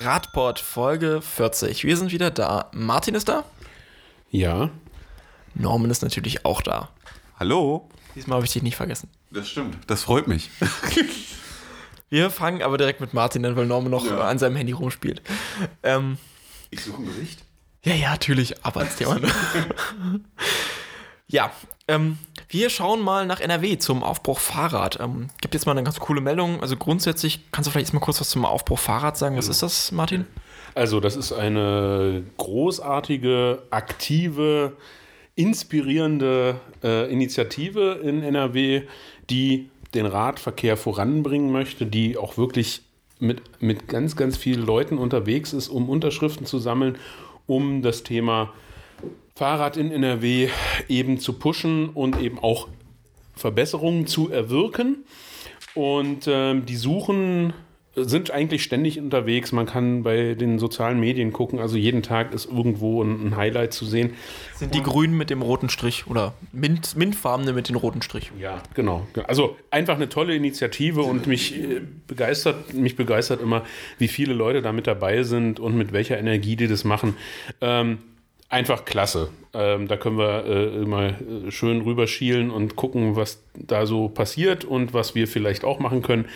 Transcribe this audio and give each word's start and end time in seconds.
Radport 0.00 0.58
Folge 0.58 1.22
40. 1.22 1.84
Wir 1.84 1.96
sind 1.96 2.12
wieder 2.12 2.30
da. 2.30 2.68
Martin 2.72 3.14
ist 3.14 3.28
da. 3.28 3.44
Ja. 4.30 4.70
Norman 5.54 5.90
ist 5.90 6.02
natürlich 6.02 6.44
auch 6.44 6.62
da. 6.62 6.90
Hallo. 7.38 7.88
Diesmal 8.14 8.36
habe 8.36 8.46
ich 8.46 8.52
dich 8.52 8.62
nicht 8.62 8.76
vergessen. 8.76 9.08
Das 9.30 9.48
stimmt. 9.48 9.76
Das 9.86 10.02
freut 10.02 10.26
mich. 10.28 10.50
Wir 12.10 12.30
fangen 12.30 12.62
aber 12.62 12.78
direkt 12.78 13.00
mit 13.00 13.12
Martin 13.14 13.44
an, 13.44 13.56
weil 13.56 13.66
Norman 13.66 13.90
noch 13.90 14.06
Ja. 14.06 14.20
an 14.28 14.38
seinem 14.38 14.54
Handy 14.56 14.72
rumspielt. 14.72 15.22
Ähm, 15.82 16.16
Ich 16.70 16.84
suche 16.84 17.02
ein 17.02 17.06
Bericht. 17.06 17.40
ja, 17.82 17.94
ja, 17.94 18.10
natürlich, 18.10 18.64
Arbeitsthema. 18.64 19.18
ja, 21.26 21.50
ähm, 21.88 22.18
wir 22.48 22.70
schauen 22.70 23.00
mal 23.00 23.26
nach 23.26 23.40
NRW 23.40 23.78
zum 23.78 24.02
Aufbruch 24.02 24.38
Fahrrad. 24.38 24.98
Ähm, 25.00 25.28
gibt 25.40 25.54
jetzt 25.54 25.66
mal 25.66 25.72
eine 25.72 25.82
ganz 25.82 25.98
coole 26.00 26.20
Meldung. 26.20 26.60
Also 26.60 26.76
grundsätzlich, 26.76 27.40
kannst 27.52 27.66
du 27.68 27.70
vielleicht 27.72 27.86
erstmal 27.86 28.02
kurz 28.02 28.20
was 28.20 28.30
zum 28.30 28.44
Aufbruch 28.44 28.78
Fahrrad 28.78 29.16
sagen? 29.16 29.36
Was 29.36 29.48
ist 29.48 29.62
das, 29.62 29.92
Martin? 29.92 30.26
Also, 30.74 30.98
das 30.98 31.16
ist 31.16 31.32
eine 31.32 32.24
großartige, 32.36 33.62
aktive, 33.70 34.76
inspirierende 35.36 36.60
äh, 36.82 37.10
Initiative 37.12 38.00
in 38.02 38.22
NRW, 38.22 38.82
die 39.30 39.70
den 39.94 40.06
Radverkehr 40.06 40.76
voranbringen 40.76 41.52
möchte, 41.52 41.86
die 41.86 42.16
auch 42.16 42.36
wirklich 42.36 42.82
mit, 43.20 43.42
mit 43.60 43.88
ganz, 43.88 44.16
ganz 44.16 44.36
vielen 44.36 44.66
Leuten 44.66 44.98
unterwegs 44.98 45.52
ist, 45.52 45.68
um 45.68 45.88
Unterschriften 45.88 46.46
zu 46.46 46.58
sammeln, 46.58 46.98
um 47.46 47.82
das 47.82 48.02
Thema 48.02 48.52
Fahrrad 49.36 49.76
in 49.76 49.90
NRW 49.90 50.48
eben 50.88 51.18
zu 51.18 51.32
pushen 51.32 51.88
und 51.88 52.20
eben 52.20 52.38
auch 52.38 52.68
Verbesserungen 53.34 54.06
zu 54.06 54.30
erwirken. 54.30 55.04
Und 55.74 56.28
ähm, 56.28 56.66
die 56.66 56.76
suchen, 56.76 57.52
sind 57.96 58.30
eigentlich 58.30 58.62
ständig 58.62 59.00
unterwegs. 59.00 59.50
Man 59.50 59.66
kann 59.66 60.04
bei 60.04 60.34
den 60.34 60.60
sozialen 60.60 61.00
Medien 61.00 61.32
gucken. 61.32 61.58
Also 61.58 61.76
jeden 61.76 62.04
Tag 62.04 62.32
ist 62.32 62.46
irgendwo 62.46 63.02
ein, 63.02 63.26
ein 63.26 63.36
Highlight 63.36 63.72
zu 63.72 63.86
sehen. 63.86 64.14
Sind 64.54 64.72
die 64.72 64.82
Grünen 64.84 65.16
mit 65.16 65.30
dem 65.30 65.42
roten 65.42 65.68
Strich 65.68 66.06
oder 66.06 66.34
Mint, 66.52 66.96
Mintfarbene 66.96 67.52
mit 67.52 67.68
dem 67.68 67.74
roten 67.74 68.02
Strich? 68.02 68.30
Ja, 68.38 68.62
genau. 68.74 69.04
Also 69.26 69.56
einfach 69.72 69.96
eine 69.96 70.08
tolle 70.08 70.36
Initiative 70.36 71.02
und 71.02 71.26
mich 71.26 71.60
äh, 71.60 71.80
begeistert, 72.06 72.72
mich 72.72 72.94
begeistert 72.94 73.40
immer, 73.40 73.64
wie 73.98 74.06
viele 74.06 74.32
Leute 74.32 74.62
da 74.62 74.70
mit 74.70 74.86
dabei 74.86 75.24
sind 75.24 75.58
und 75.58 75.76
mit 75.76 75.92
welcher 75.92 76.18
Energie 76.18 76.54
die 76.54 76.68
das 76.68 76.84
machen. 76.84 77.16
Ähm, 77.60 77.98
einfach 78.48 78.84
klasse. 78.84 79.30
Ähm, 79.52 79.88
da 79.88 79.96
können 79.96 80.18
wir 80.18 80.44
äh, 80.44 80.82
immer 80.82 81.08
äh, 81.08 81.50
schön 81.50 81.82
rüberschielen 81.82 82.50
und 82.50 82.76
gucken, 82.76 83.16
was 83.16 83.42
da 83.54 83.86
so 83.86 84.08
passiert 84.08 84.64
und 84.64 84.94
was 84.94 85.14
wir 85.14 85.28
vielleicht 85.28 85.64
auch 85.64 85.78
machen 85.78 86.02
können. 86.02 86.26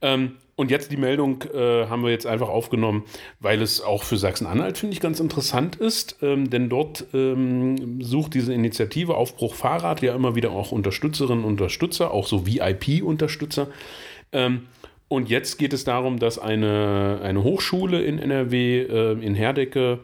Ähm, 0.00 0.36
und 0.54 0.70
jetzt 0.70 0.92
die 0.92 0.96
Meldung 0.96 1.42
äh, 1.54 1.86
haben 1.86 2.02
wir 2.02 2.10
jetzt 2.10 2.26
einfach 2.26 2.48
aufgenommen, 2.48 3.04
weil 3.40 3.62
es 3.62 3.80
auch 3.80 4.04
für 4.04 4.18
Sachsen-Anhalt, 4.18 4.76
finde 4.76 4.94
ich, 4.94 5.00
ganz 5.00 5.18
interessant 5.18 5.76
ist. 5.76 6.18
Ähm, 6.22 6.50
denn 6.50 6.68
dort 6.68 7.06
ähm, 7.14 8.02
sucht 8.02 8.34
diese 8.34 8.52
Initiative 8.52 9.16
Aufbruch 9.16 9.54
Fahrrad 9.54 10.02
ja 10.02 10.14
immer 10.14 10.34
wieder 10.34 10.50
auch 10.50 10.70
Unterstützerinnen 10.70 11.44
und 11.44 11.52
Unterstützer, 11.52 12.10
auch 12.10 12.26
so 12.26 12.46
VIP-Unterstützer. 12.46 13.68
Ähm, 14.32 14.66
und 15.08 15.28
jetzt 15.28 15.58
geht 15.58 15.72
es 15.72 15.84
darum, 15.84 16.18
dass 16.18 16.38
eine, 16.38 17.20
eine 17.22 17.42
Hochschule 17.42 18.02
in 18.02 18.18
NRW, 18.18 18.82
äh, 18.82 19.12
in 19.20 19.34
Herdecke, 19.34 20.00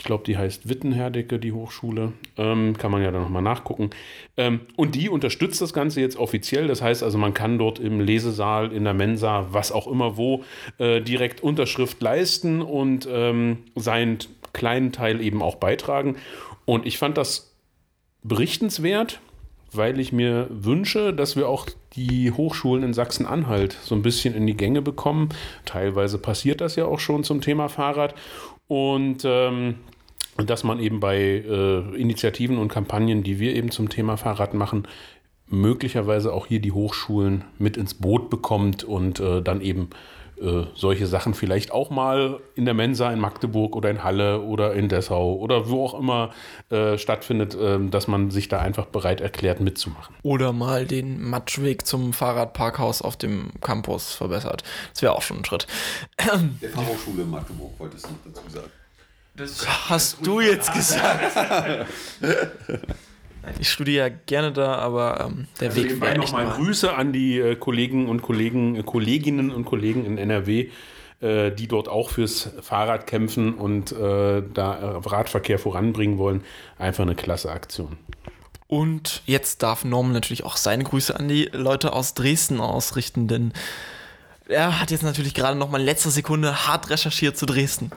ich 0.00 0.04
glaube, 0.04 0.24
die 0.24 0.38
heißt 0.38 0.66
Wittenherdecke, 0.66 1.38
die 1.38 1.52
Hochschule. 1.52 2.14
Ähm, 2.38 2.74
kann 2.78 2.90
man 2.90 3.02
ja 3.02 3.10
dann 3.10 3.20
nochmal 3.20 3.42
nachgucken. 3.42 3.90
Ähm, 4.38 4.60
und 4.74 4.94
die 4.94 5.10
unterstützt 5.10 5.60
das 5.60 5.74
Ganze 5.74 6.00
jetzt 6.00 6.16
offiziell. 6.16 6.68
Das 6.68 6.80
heißt 6.80 7.02
also, 7.02 7.18
man 7.18 7.34
kann 7.34 7.58
dort 7.58 7.78
im 7.78 8.00
Lesesaal, 8.00 8.72
in 8.72 8.84
der 8.84 8.94
Mensa, 8.94 9.48
was 9.50 9.72
auch 9.72 9.86
immer 9.86 10.16
wo, 10.16 10.42
äh, 10.78 11.02
direkt 11.02 11.42
Unterschrift 11.42 12.00
leisten 12.00 12.62
und 12.62 13.06
ähm, 13.12 13.58
seinen 13.74 14.16
kleinen 14.54 14.90
Teil 14.90 15.20
eben 15.20 15.42
auch 15.42 15.56
beitragen. 15.56 16.16
Und 16.64 16.86
ich 16.86 16.96
fand 16.96 17.18
das 17.18 17.54
berichtenswert, 18.22 19.20
weil 19.70 20.00
ich 20.00 20.12
mir 20.14 20.46
wünsche, 20.48 21.12
dass 21.12 21.36
wir 21.36 21.46
auch 21.46 21.66
die 21.94 22.32
Hochschulen 22.32 22.84
in 22.84 22.94
Sachsen-Anhalt 22.94 23.76
so 23.82 23.94
ein 23.94 24.00
bisschen 24.00 24.34
in 24.34 24.46
die 24.46 24.56
Gänge 24.56 24.80
bekommen. 24.80 25.28
Teilweise 25.66 26.16
passiert 26.16 26.62
das 26.62 26.76
ja 26.76 26.86
auch 26.86 27.00
schon 27.00 27.22
zum 27.22 27.42
Thema 27.42 27.68
Fahrrad. 27.68 28.14
Und 28.66 29.24
ähm, 29.24 29.74
dass 30.44 30.64
man 30.64 30.80
eben 30.80 31.00
bei 31.00 31.16
äh, 31.18 31.96
Initiativen 31.96 32.58
und 32.58 32.68
Kampagnen, 32.68 33.22
die 33.22 33.38
wir 33.38 33.54
eben 33.54 33.70
zum 33.70 33.88
Thema 33.88 34.16
Fahrrad 34.16 34.54
machen, 34.54 34.86
möglicherweise 35.46 36.32
auch 36.32 36.46
hier 36.46 36.60
die 36.60 36.72
Hochschulen 36.72 37.44
mit 37.58 37.76
ins 37.76 37.94
Boot 37.94 38.30
bekommt 38.30 38.84
und 38.84 39.20
äh, 39.20 39.42
dann 39.42 39.60
eben 39.60 39.90
äh, 40.40 40.64
solche 40.74 41.06
Sachen 41.06 41.34
vielleicht 41.34 41.70
auch 41.70 41.90
mal 41.90 42.40
in 42.54 42.64
der 42.64 42.72
Mensa 42.72 43.12
in 43.12 43.18
Magdeburg 43.18 43.76
oder 43.76 43.90
in 43.90 44.02
Halle 44.02 44.40
oder 44.40 44.72
in 44.72 44.88
Dessau 44.88 45.34
oder 45.34 45.68
wo 45.68 45.84
auch 45.84 45.98
immer 45.98 46.30
äh, 46.70 46.96
stattfindet, 46.96 47.54
äh, 47.54 47.78
dass 47.90 48.08
man 48.08 48.30
sich 48.30 48.48
da 48.48 48.58
einfach 48.58 48.86
bereit 48.86 49.20
erklärt 49.20 49.60
mitzumachen. 49.60 50.14
Oder 50.22 50.54
mal 50.54 50.86
den 50.86 51.22
Matschweg 51.22 51.86
zum 51.86 52.14
Fahrradparkhaus 52.14 53.02
auf 53.02 53.16
dem 53.16 53.50
Campus 53.60 54.14
verbessert. 54.14 54.62
Das 54.94 55.02
wäre 55.02 55.14
auch 55.14 55.22
schon 55.22 55.38
ein 55.38 55.44
Schritt. 55.44 55.66
Der 56.62 56.70
Fachhochschule 56.70 57.22
in 57.22 57.30
Magdeburg 57.30 57.78
wollte 57.78 57.96
es 57.96 58.04
noch 58.04 58.16
dazu 58.24 58.48
sagen. 58.48 58.70
Das 59.40 59.66
hast 59.88 60.18
du 60.26 60.40
jetzt 60.40 60.72
gesagt. 60.72 61.86
ich 63.58 63.70
studiere 63.70 64.08
ja 64.08 64.14
gerne 64.26 64.52
da, 64.52 64.74
aber 64.74 65.28
ähm, 65.28 65.46
der 65.60 65.74
Weg 65.74 65.84
Nebenbei 65.84 66.06
wäre 66.08 66.16
echt 66.16 66.32
nochmal 66.32 66.46
mal. 66.46 66.56
Grüße 66.56 66.92
an 66.92 67.12
die 67.14 67.38
äh, 67.38 67.56
Kollegen 67.56 68.08
und 68.08 68.20
Kollegen, 68.20 68.76
äh, 68.76 68.82
Kolleginnen 68.82 69.50
und 69.50 69.64
Kollegen 69.64 70.04
in 70.04 70.18
NRW, 70.18 70.68
äh, 71.20 71.50
die 71.52 71.68
dort 71.68 71.88
auch 71.88 72.10
fürs 72.10 72.50
Fahrrad 72.60 73.06
kämpfen 73.06 73.54
und 73.54 73.92
äh, 73.92 74.42
da 74.52 74.74
äh, 74.74 75.08
Radverkehr 75.08 75.58
voranbringen 75.58 76.18
wollen. 76.18 76.44
Einfach 76.78 77.04
eine 77.04 77.14
klasse 77.14 77.50
Aktion. 77.50 77.96
Und 78.66 79.22
jetzt 79.24 79.62
darf 79.62 79.84
Norman 79.84 80.12
natürlich 80.12 80.44
auch 80.44 80.58
seine 80.58 80.84
Grüße 80.84 81.18
an 81.18 81.28
die 81.28 81.46
Leute 81.52 81.94
aus 81.94 82.12
Dresden 82.12 82.60
ausrichten, 82.60 83.26
denn 83.26 83.52
er 84.46 84.80
hat 84.80 84.90
jetzt 84.90 85.02
natürlich 85.02 85.32
gerade 85.32 85.56
noch 85.58 85.70
mal 85.70 85.80
in 85.80 85.86
letzter 85.86 86.10
Sekunde 86.10 86.66
hart 86.66 86.90
recherchiert 86.90 87.38
zu 87.38 87.46
Dresden. 87.46 87.90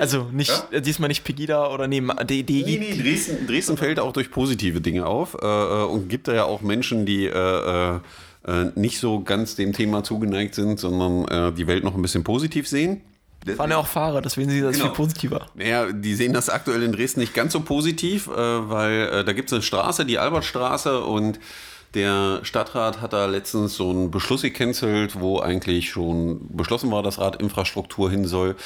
Also 0.00 0.26
nicht 0.32 0.50
Ja? 0.50 0.78
äh, 0.78 0.80
diesmal 0.82 1.08
nicht 1.08 1.22
Pegida 1.24 1.70
oder 1.72 1.86
nee, 1.86 2.02
die, 2.28 2.42
die, 2.44 2.62
Nee, 2.64 2.78
nee, 2.78 3.00
Dresden, 3.02 3.46
Dresden 3.46 3.76
fällt 3.76 4.00
auch 4.00 4.12
durch 4.12 4.30
positive 4.30 4.80
Dinge 4.80 5.06
auf 5.06 5.34
äh, 5.40 5.46
äh, 5.46 5.84
und 5.84 6.08
gibt 6.08 6.28
da 6.28 6.34
ja 6.34 6.44
auch 6.44 6.60
Menschen, 6.62 7.06
die 7.06 7.26
äh, 7.26 7.96
äh, 7.96 8.00
nicht 8.74 8.98
so 9.00 9.20
ganz 9.22 9.54
dem 9.56 9.72
Thema 9.72 10.02
zugeneigt 10.02 10.54
sind, 10.54 10.80
sondern 10.80 11.26
äh, 11.28 11.52
die 11.52 11.66
Welt 11.66 11.84
noch 11.84 11.94
ein 11.94 12.02
bisschen 12.02 12.24
positiv 12.24 12.66
sehen. 12.68 13.02
fahren 13.56 13.70
ja 13.70 13.76
auch 13.76 13.86
Fahrer, 13.86 14.22
deswegen 14.22 14.48
sehen 14.50 14.58
sie 14.60 14.64
das 14.64 14.72
Genau. 14.76 14.86
viel 14.86 14.94
positiver. 14.94 15.46
Naja, 15.54 15.92
die 15.92 16.14
sehen 16.14 16.32
das 16.32 16.48
aktuell 16.48 16.82
in 16.82 16.92
Dresden 16.92 17.20
nicht 17.20 17.34
ganz 17.34 17.52
so 17.52 17.60
positiv, 17.60 18.28
äh, 18.28 18.30
weil 18.70 19.08
äh, 19.12 19.24
da 19.24 19.32
gibt 19.32 19.50
es 19.50 19.52
eine 19.52 19.62
Straße, 19.62 20.04
die 20.06 20.18
Albertstraße 20.18 21.00
und 21.02 21.38
der 21.94 22.40
Stadtrat 22.42 23.00
hat 23.00 23.12
da 23.12 23.26
letztens 23.26 23.74
so 23.76 23.90
einen 23.90 24.10
Beschluss 24.10 24.42
gecancelt, 24.42 25.20
wo 25.20 25.38
eigentlich 25.40 25.90
schon 25.90 26.40
beschlossen 26.50 26.90
war, 26.90 27.02
dass 27.02 27.18
Radinfrastruktur 27.18 28.10
hin 28.10 28.26
soll. 28.26 28.56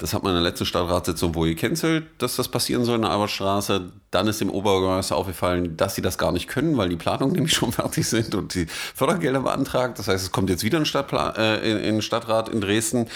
Das 0.00 0.14
hat 0.14 0.22
man 0.22 0.34
in 0.34 0.42
der 0.42 0.50
letzten 0.50 0.64
Stadtratssitzung 0.64 1.34
wohl 1.34 1.48
gecancelt, 1.48 2.06
dass 2.16 2.36
das 2.36 2.48
passieren 2.48 2.86
soll 2.86 2.96
in 2.96 3.02
der 3.02 3.10
Albertstraße. 3.10 3.92
Dann 4.10 4.26
ist 4.28 4.40
dem 4.40 4.48
Oberbürgermeister 4.48 5.14
aufgefallen, 5.14 5.76
dass 5.76 5.94
sie 5.94 6.00
das 6.00 6.16
gar 6.16 6.32
nicht 6.32 6.48
können, 6.48 6.78
weil 6.78 6.88
die 6.88 6.96
Planungen 6.96 7.34
nämlich 7.34 7.52
schon 7.52 7.70
fertig 7.70 8.08
sind 8.08 8.34
und 8.34 8.54
die 8.54 8.66
Fördergelder 8.66 9.40
beantragt. 9.40 9.98
Das 9.98 10.08
heißt, 10.08 10.24
es 10.24 10.32
kommt 10.32 10.48
jetzt 10.48 10.64
wieder 10.64 10.78
ein 10.78 10.86
Stadtpla 10.86 11.34
äh, 11.36 11.70
in, 11.70 11.76
in 11.76 12.02
Stadtrat 12.02 12.48
in 12.48 12.62
Dresden. 12.62 13.08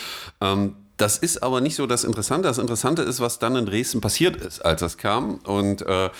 Ähm, 0.42 0.76
das 0.96 1.18
ist 1.18 1.42
aber 1.42 1.60
nicht 1.60 1.74
so 1.74 1.86
das 1.86 2.04
Interessante. 2.04 2.46
Das 2.46 2.58
Interessante 2.58 3.02
ist, 3.02 3.20
was 3.20 3.38
dann 3.40 3.56
in 3.56 3.66
Dresden 3.66 4.00
passiert 4.00 4.36
ist, 4.36 4.64
als 4.64 4.80
das 4.80 4.96
kam. 4.96 5.36
Und 5.44 5.82
äh, 5.82 6.10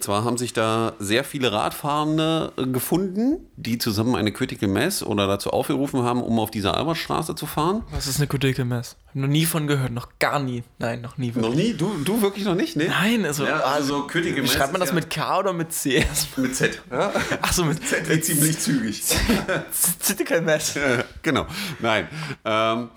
zwar 0.00 0.24
haben 0.24 0.36
sich 0.38 0.52
da 0.52 0.94
sehr 0.98 1.22
viele 1.24 1.52
Radfahrende 1.52 2.52
gefunden, 2.72 3.46
die 3.56 3.78
zusammen 3.78 4.16
eine 4.16 4.32
Critical 4.32 4.68
Mass 4.68 5.02
oder 5.02 5.26
dazu 5.26 5.50
aufgerufen 5.50 6.02
haben, 6.02 6.22
um 6.22 6.38
auf 6.40 6.50
dieser 6.50 6.76
Albertstraße 6.76 7.34
zu 7.36 7.46
fahren. 7.46 7.82
Was 7.92 8.06
ist 8.06 8.18
eine 8.18 8.26
Critical 8.26 8.64
Mass? 8.64 8.96
Hab 9.08 9.14
noch 9.16 9.28
nie 9.28 9.46
von 9.46 9.68
gehört, 9.68 9.92
noch 9.92 10.08
gar 10.18 10.40
nie. 10.40 10.64
Nein, 10.78 11.00
noch 11.00 11.16
nie 11.16 11.34
wirklich. 11.34 11.44
Noch 11.44 11.54
nie? 11.54 11.74
Du, 11.74 11.92
du 12.04 12.20
wirklich 12.20 12.44
noch 12.44 12.56
nicht? 12.56 12.74
Ne? 12.76 12.88
Nein, 12.88 13.24
also, 13.24 13.44
Ja, 13.46 13.60
also 13.60 14.06
Critical 14.08 14.42
Mass 14.42 14.52
schreibt 14.52 14.72
man 14.72 14.80
das 14.80 14.88
ja- 14.88 14.94
mit 14.96 15.10
K 15.10 15.38
oder 15.38 15.52
mit 15.52 15.72
C? 15.72 16.04
Mit 16.36 16.56
Z. 16.56 16.82
Ja? 16.90 17.12
Achso, 17.40 17.64
mit 17.64 17.86
Z 17.86 18.24
ziemlich 18.24 18.58
zügig. 18.58 19.00
Critical 20.04 20.40
Mass. 20.42 20.74
genau. 21.22 21.46
Nein. 21.78 22.08
Ähm, 22.44 22.90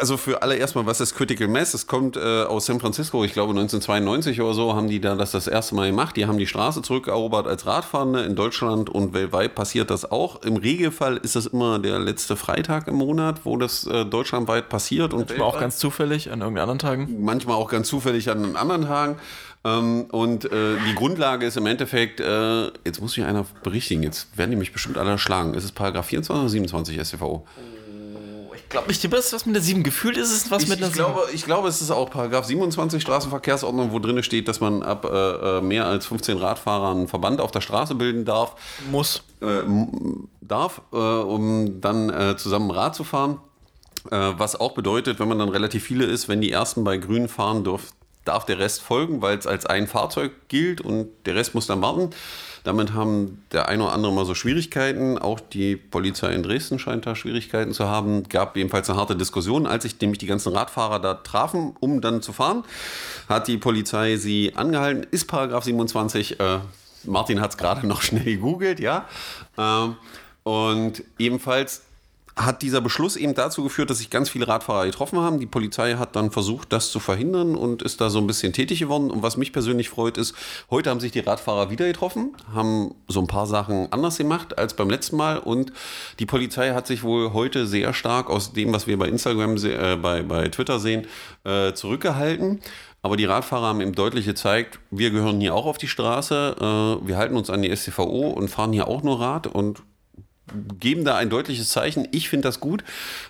also 0.00 0.16
für 0.16 0.42
alle 0.42 0.56
erstmal, 0.56 0.86
was 0.86 1.00
ist 1.00 1.14
Critical 1.14 1.48
Mass? 1.48 1.74
Es 1.74 1.86
kommt 1.86 2.16
äh, 2.16 2.42
aus 2.42 2.66
San 2.66 2.80
Francisco, 2.80 3.24
ich 3.24 3.32
glaube 3.32 3.50
1992 3.50 4.40
oder 4.40 4.54
so, 4.54 4.74
haben 4.74 4.88
die 4.88 5.00
da 5.00 5.14
das 5.14 5.32
das 5.32 5.46
erste 5.46 5.74
Mal 5.74 5.88
gemacht. 5.88 6.16
Die 6.16 6.26
haben 6.26 6.38
die 6.38 6.46
Straße 6.46 6.82
zurückerobert 6.82 7.46
als 7.46 7.66
Radfahrende. 7.66 8.22
In 8.22 8.36
Deutschland 8.36 8.90
und 8.90 9.14
weltweit 9.14 9.54
passiert 9.54 9.90
das 9.90 10.10
auch. 10.10 10.42
Im 10.42 10.56
Regelfall 10.56 11.16
ist 11.16 11.36
das 11.36 11.46
immer 11.46 11.78
der 11.78 11.98
letzte 11.98 12.36
Freitag 12.36 12.88
im 12.88 12.96
Monat, 12.96 13.40
wo 13.44 13.56
das 13.56 13.86
äh, 13.86 14.04
deutschlandweit 14.04 14.68
passiert. 14.68 15.12
Und 15.12 15.32
Aber 15.32 15.46
auch 15.46 15.60
ganz 15.60 15.78
zufällig 15.78 16.30
an 16.30 16.40
irgendeinen 16.40 16.70
anderen 16.70 16.78
Tagen. 16.78 17.24
manchmal 17.24 17.56
auch 17.56 17.68
ganz 17.68 17.88
zufällig 17.88 18.30
an 18.30 18.56
anderen 18.56 18.86
Tagen. 18.86 19.16
Ähm, 19.64 20.06
und 20.12 20.44
äh, 20.44 20.76
die 20.88 20.94
Grundlage 20.94 21.46
ist 21.46 21.56
im 21.56 21.66
Endeffekt, 21.66 22.20
äh, 22.20 22.66
jetzt 22.84 23.00
muss 23.00 23.16
mich 23.16 23.26
einer 23.26 23.44
berichtigen, 23.62 24.02
jetzt 24.02 24.36
werden 24.38 24.50
die 24.50 24.56
mich 24.56 24.72
bestimmt 24.72 24.96
alle 24.96 25.10
erschlagen. 25.10 25.54
Ist 25.54 25.64
es 25.64 25.72
Paragraph 25.72 26.06
24 26.06 26.40
oder 26.40 26.48
27 26.48 27.00
StVO? 27.00 27.46
Glaube 28.68 28.88
nicht, 28.88 29.04
ist 29.04 29.32
was 29.32 29.46
mit 29.46 29.54
der 29.54 29.62
7. 29.62 29.82
Gefühlt 29.82 30.16
ist 30.16 30.32
es 30.32 30.50
was 30.50 30.64
Ich, 30.64 30.68
mit 30.68 30.78
einer 30.78 30.88
ich, 30.88 30.94
glaube, 30.94 31.20
ich 31.32 31.44
glaube, 31.44 31.68
es 31.68 31.80
ist 31.80 31.90
auch 31.90 32.10
Paragraph 32.10 32.44
27 32.44 33.00
Straßenverkehrsordnung, 33.02 33.92
wo 33.92 33.98
drin 33.98 34.22
steht, 34.22 34.48
dass 34.48 34.60
man 34.60 34.82
ab 34.82 35.04
äh, 35.04 35.58
äh, 35.58 35.60
mehr 35.60 35.86
als 35.86 36.06
15 36.06 36.38
Radfahrern 36.38 36.98
einen 36.98 37.08
Verband 37.08 37.40
auf 37.40 37.50
der 37.50 37.60
Straße 37.60 37.94
bilden 37.94 38.24
darf. 38.24 38.56
7 38.78 38.90
muss. 38.92 39.22
äh, 39.40 39.62
darf, 40.40 40.82
äh, 40.92 40.96
um 40.96 41.80
dann 41.80 42.10
äh, 42.10 42.36
zusammen 42.36 42.70
Rad 42.70 42.94
zu 42.94 43.04
fahren. 43.04 43.38
Äh, 44.10 44.32
was 44.36 44.58
auch 44.58 44.72
bedeutet, 44.72 45.18
wenn 45.18 45.28
man 45.28 45.38
dann 45.38 45.48
relativ 45.48 45.84
viele 45.84 46.04
ist, 46.04 46.28
wenn 46.28 46.40
die 46.40 46.52
ersten 46.52 46.84
bei 46.84 46.96
Grün 46.96 47.28
fahren, 47.28 47.64
darf, 47.64 47.92
darf 48.24 48.44
der 48.44 48.58
Rest 48.58 48.82
folgen, 48.82 49.22
weil 49.22 49.36
es 49.38 49.46
als 49.46 49.66
ein 49.66 49.86
Fahrzeug 49.86 50.32
gilt 50.48 50.80
und 50.80 51.08
der 51.26 51.34
Rest 51.34 51.54
muss 51.54 51.66
dann 51.66 51.82
warten. 51.82 52.10
Damit 52.66 52.94
haben 52.94 53.44
der 53.52 53.68
eine 53.68 53.84
oder 53.84 53.92
andere 53.92 54.12
mal 54.12 54.24
so 54.24 54.34
Schwierigkeiten. 54.34 55.18
Auch 55.18 55.38
die 55.38 55.76
Polizei 55.76 56.34
in 56.34 56.42
Dresden 56.42 56.80
scheint 56.80 57.06
da 57.06 57.14
Schwierigkeiten 57.14 57.72
zu 57.72 57.88
haben. 57.88 58.24
Gab 58.28 58.56
jedenfalls 58.56 58.90
eine 58.90 58.98
harte 58.98 59.14
Diskussion, 59.14 59.68
als 59.68 59.84
sich 59.84 60.00
nämlich 60.00 60.18
die 60.18 60.26
ganzen 60.26 60.52
Radfahrer 60.52 60.98
da 60.98 61.14
trafen, 61.14 61.76
um 61.78 62.00
dann 62.00 62.22
zu 62.22 62.32
fahren. 62.32 62.64
Hat 63.28 63.46
die 63.46 63.56
Polizei 63.56 64.16
sie 64.16 64.56
angehalten. 64.56 65.06
Ist 65.12 65.26
Paragraph 65.26 65.62
27. 65.62 66.40
Äh, 66.40 66.58
Martin 67.04 67.40
hat 67.40 67.52
es 67.52 67.56
gerade 67.56 67.86
noch 67.86 68.02
schnell 68.02 68.24
gegoogelt, 68.24 68.80
ja. 68.80 69.06
Ähm, 69.56 69.94
und 70.42 71.04
ebenfalls 71.20 71.85
hat 72.36 72.60
dieser 72.60 72.82
Beschluss 72.82 73.16
eben 73.16 73.34
dazu 73.34 73.62
geführt, 73.62 73.88
dass 73.88 73.98
sich 73.98 74.10
ganz 74.10 74.28
viele 74.28 74.46
Radfahrer 74.46 74.84
getroffen 74.84 75.18
haben. 75.18 75.40
Die 75.40 75.46
Polizei 75.46 75.94
hat 75.94 76.16
dann 76.16 76.30
versucht, 76.30 76.70
das 76.70 76.90
zu 76.90 77.00
verhindern 77.00 77.56
und 77.56 77.82
ist 77.82 78.02
da 78.02 78.10
so 78.10 78.18
ein 78.18 78.26
bisschen 78.26 78.52
tätig 78.52 78.80
geworden. 78.80 79.10
Und 79.10 79.22
was 79.22 79.38
mich 79.38 79.54
persönlich 79.54 79.88
freut, 79.88 80.18
ist, 80.18 80.34
heute 80.70 80.90
haben 80.90 81.00
sich 81.00 81.12
die 81.12 81.20
Radfahrer 81.20 81.70
wieder 81.70 81.86
getroffen, 81.86 82.36
haben 82.52 82.94
so 83.08 83.20
ein 83.20 83.26
paar 83.26 83.46
Sachen 83.46 83.90
anders 83.90 84.18
gemacht 84.18 84.58
als 84.58 84.74
beim 84.74 84.90
letzten 84.90 85.16
Mal. 85.16 85.38
Und 85.38 85.72
die 86.18 86.26
Polizei 86.26 86.74
hat 86.74 86.86
sich 86.86 87.02
wohl 87.02 87.32
heute 87.32 87.66
sehr 87.66 87.94
stark 87.94 88.28
aus 88.28 88.52
dem, 88.52 88.70
was 88.74 88.86
wir 88.86 88.98
bei 88.98 89.08
Instagram, 89.08 89.56
äh, 89.56 89.96
bei, 89.96 90.22
bei 90.22 90.48
Twitter 90.48 90.78
sehen, 90.78 91.06
äh, 91.44 91.72
zurückgehalten. 91.72 92.60
Aber 93.00 93.16
die 93.16 93.24
Radfahrer 93.24 93.68
haben 93.68 93.80
eben 93.80 93.94
deutlich 93.94 94.26
gezeigt, 94.26 94.78
wir 94.90 95.10
gehören 95.10 95.40
hier 95.40 95.54
auch 95.54 95.64
auf 95.64 95.78
die 95.78 95.88
Straße, 95.88 96.56
äh, 96.58 97.06
wir 97.06 97.16
halten 97.16 97.36
uns 97.36 97.48
an 97.48 97.62
die 97.62 97.74
STVO 97.74 98.28
und 98.28 98.48
fahren 98.48 98.74
hier 98.74 98.88
auch 98.88 99.02
nur 99.02 99.20
Rad 99.20 99.46
und 99.46 99.82
geben 100.80 101.04
da 101.04 101.16
ein 101.16 101.30
deutliches 101.30 101.68
Zeichen. 101.70 102.08
Ich 102.12 102.28
finde 102.28 102.48
das 102.48 102.60
gut, 102.60 102.82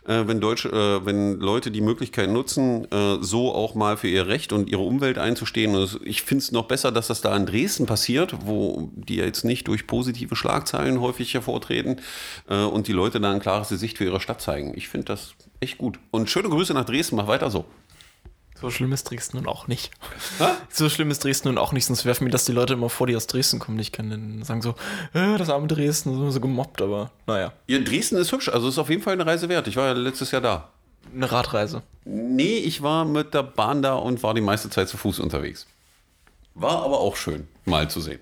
äh, 0.06 0.24
wenn, 0.26 0.40
Deutsche, 0.40 0.68
äh, 0.68 1.04
wenn 1.06 1.38
Leute 1.40 1.70
die 1.70 1.80
Möglichkeit 1.80 2.30
nutzen, 2.30 2.90
äh, 2.90 3.18
so 3.20 3.54
auch 3.54 3.74
mal 3.74 3.96
für 3.96 4.08
ihr 4.08 4.26
Recht 4.26 4.52
und 4.52 4.68
ihre 4.68 4.82
Umwelt 4.82 5.18
einzustehen. 5.18 5.74
Und 5.74 6.00
ich 6.04 6.22
finde 6.22 6.42
es 6.42 6.52
noch 6.52 6.66
besser, 6.66 6.92
dass 6.92 7.08
das 7.08 7.20
da 7.20 7.36
in 7.36 7.46
Dresden 7.46 7.86
passiert, 7.86 8.34
wo 8.44 8.90
die 8.94 9.16
jetzt 9.16 9.44
nicht 9.44 9.68
durch 9.68 9.86
positive 9.86 10.36
Schlagzeilen 10.36 11.00
häufig 11.00 11.34
hervortreten 11.34 12.00
äh, 12.48 12.62
und 12.62 12.88
die 12.88 12.92
Leute 12.92 13.20
da 13.20 13.30
ein 13.30 13.40
klares 13.40 13.68
Gesicht 13.68 13.98
für 13.98 14.04
ihre 14.04 14.20
Stadt 14.20 14.40
zeigen. 14.40 14.72
Ich 14.76 14.88
finde 14.88 15.06
das 15.06 15.34
echt 15.60 15.78
gut. 15.78 15.98
Und 16.10 16.30
schöne 16.30 16.48
Grüße 16.48 16.74
nach 16.74 16.84
Dresden, 16.84 17.16
mach 17.16 17.26
weiter 17.26 17.50
so. 17.50 17.64
So 18.60 18.70
schlimm 18.70 18.92
ist 18.92 19.04
Dresden 19.10 19.36
nun 19.36 19.46
auch 19.46 19.66
nicht. 19.68 19.90
So 20.70 20.88
schlimm 20.88 21.10
ist 21.10 21.22
Dresden 21.24 21.48
nun 21.48 21.58
auch 21.58 21.72
nicht, 21.72 21.84
sonst 21.86 22.04
werfen 22.04 22.24
mir 22.24 22.30
das 22.30 22.44
die 22.46 22.52
Leute 22.52 22.72
immer 22.74 22.88
vor, 22.88 23.06
die 23.06 23.14
aus 23.16 23.26
Dresden 23.26 23.58
kommen. 23.58 23.78
Ich 23.78 23.92
kann 23.92 24.08
dann 24.10 24.42
sagen 24.44 24.62
so, 24.62 24.70
äh, 25.12 25.36
das 25.36 25.50
arme 25.50 25.66
Dresden, 25.66 26.14
so, 26.14 26.30
so 26.30 26.40
gemobbt, 26.40 26.80
aber 26.80 27.10
naja, 27.26 27.52
Ja, 27.66 27.78
Dresden 27.80 28.16
ist 28.16 28.32
hübsch, 28.32 28.48
also 28.48 28.68
ist 28.68 28.78
auf 28.78 28.88
jeden 28.88 29.02
Fall 29.02 29.12
eine 29.12 29.26
Reise 29.26 29.48
wert. 29.48 29.68
Ich 29.68 29.76
war 29.76 29.86
ja 29.86 29.92
letztes 29.92 30.30
Jahr 30.30 30.40
da. 30.40 30.70
eine 31.14 31.30
Radreise. 31.30 31.82
Nee, 32.04 32.58
ich 32.58 32.82
war 32.82 33.04
mit 33.04 33.34
der 33.34 33.42
Bahn 33.42 33.82
da 33.82 33.94
und 33.94 34.22
war 34.22 34.32
die 34.34 34.40
meiste 34.40 34.70
Zeit 34.70 34.88
zu 34.88 34.96
Fuß 34.96 35.20
unterwegs. 35.20 35.66
War 36.54 36.82
aber 36.82 37.00
auch 37.00 37.16
schön, 37.16 37.46
mal 37.66 37.90
zu 37.90 38.00
sehen. 38.00 38.20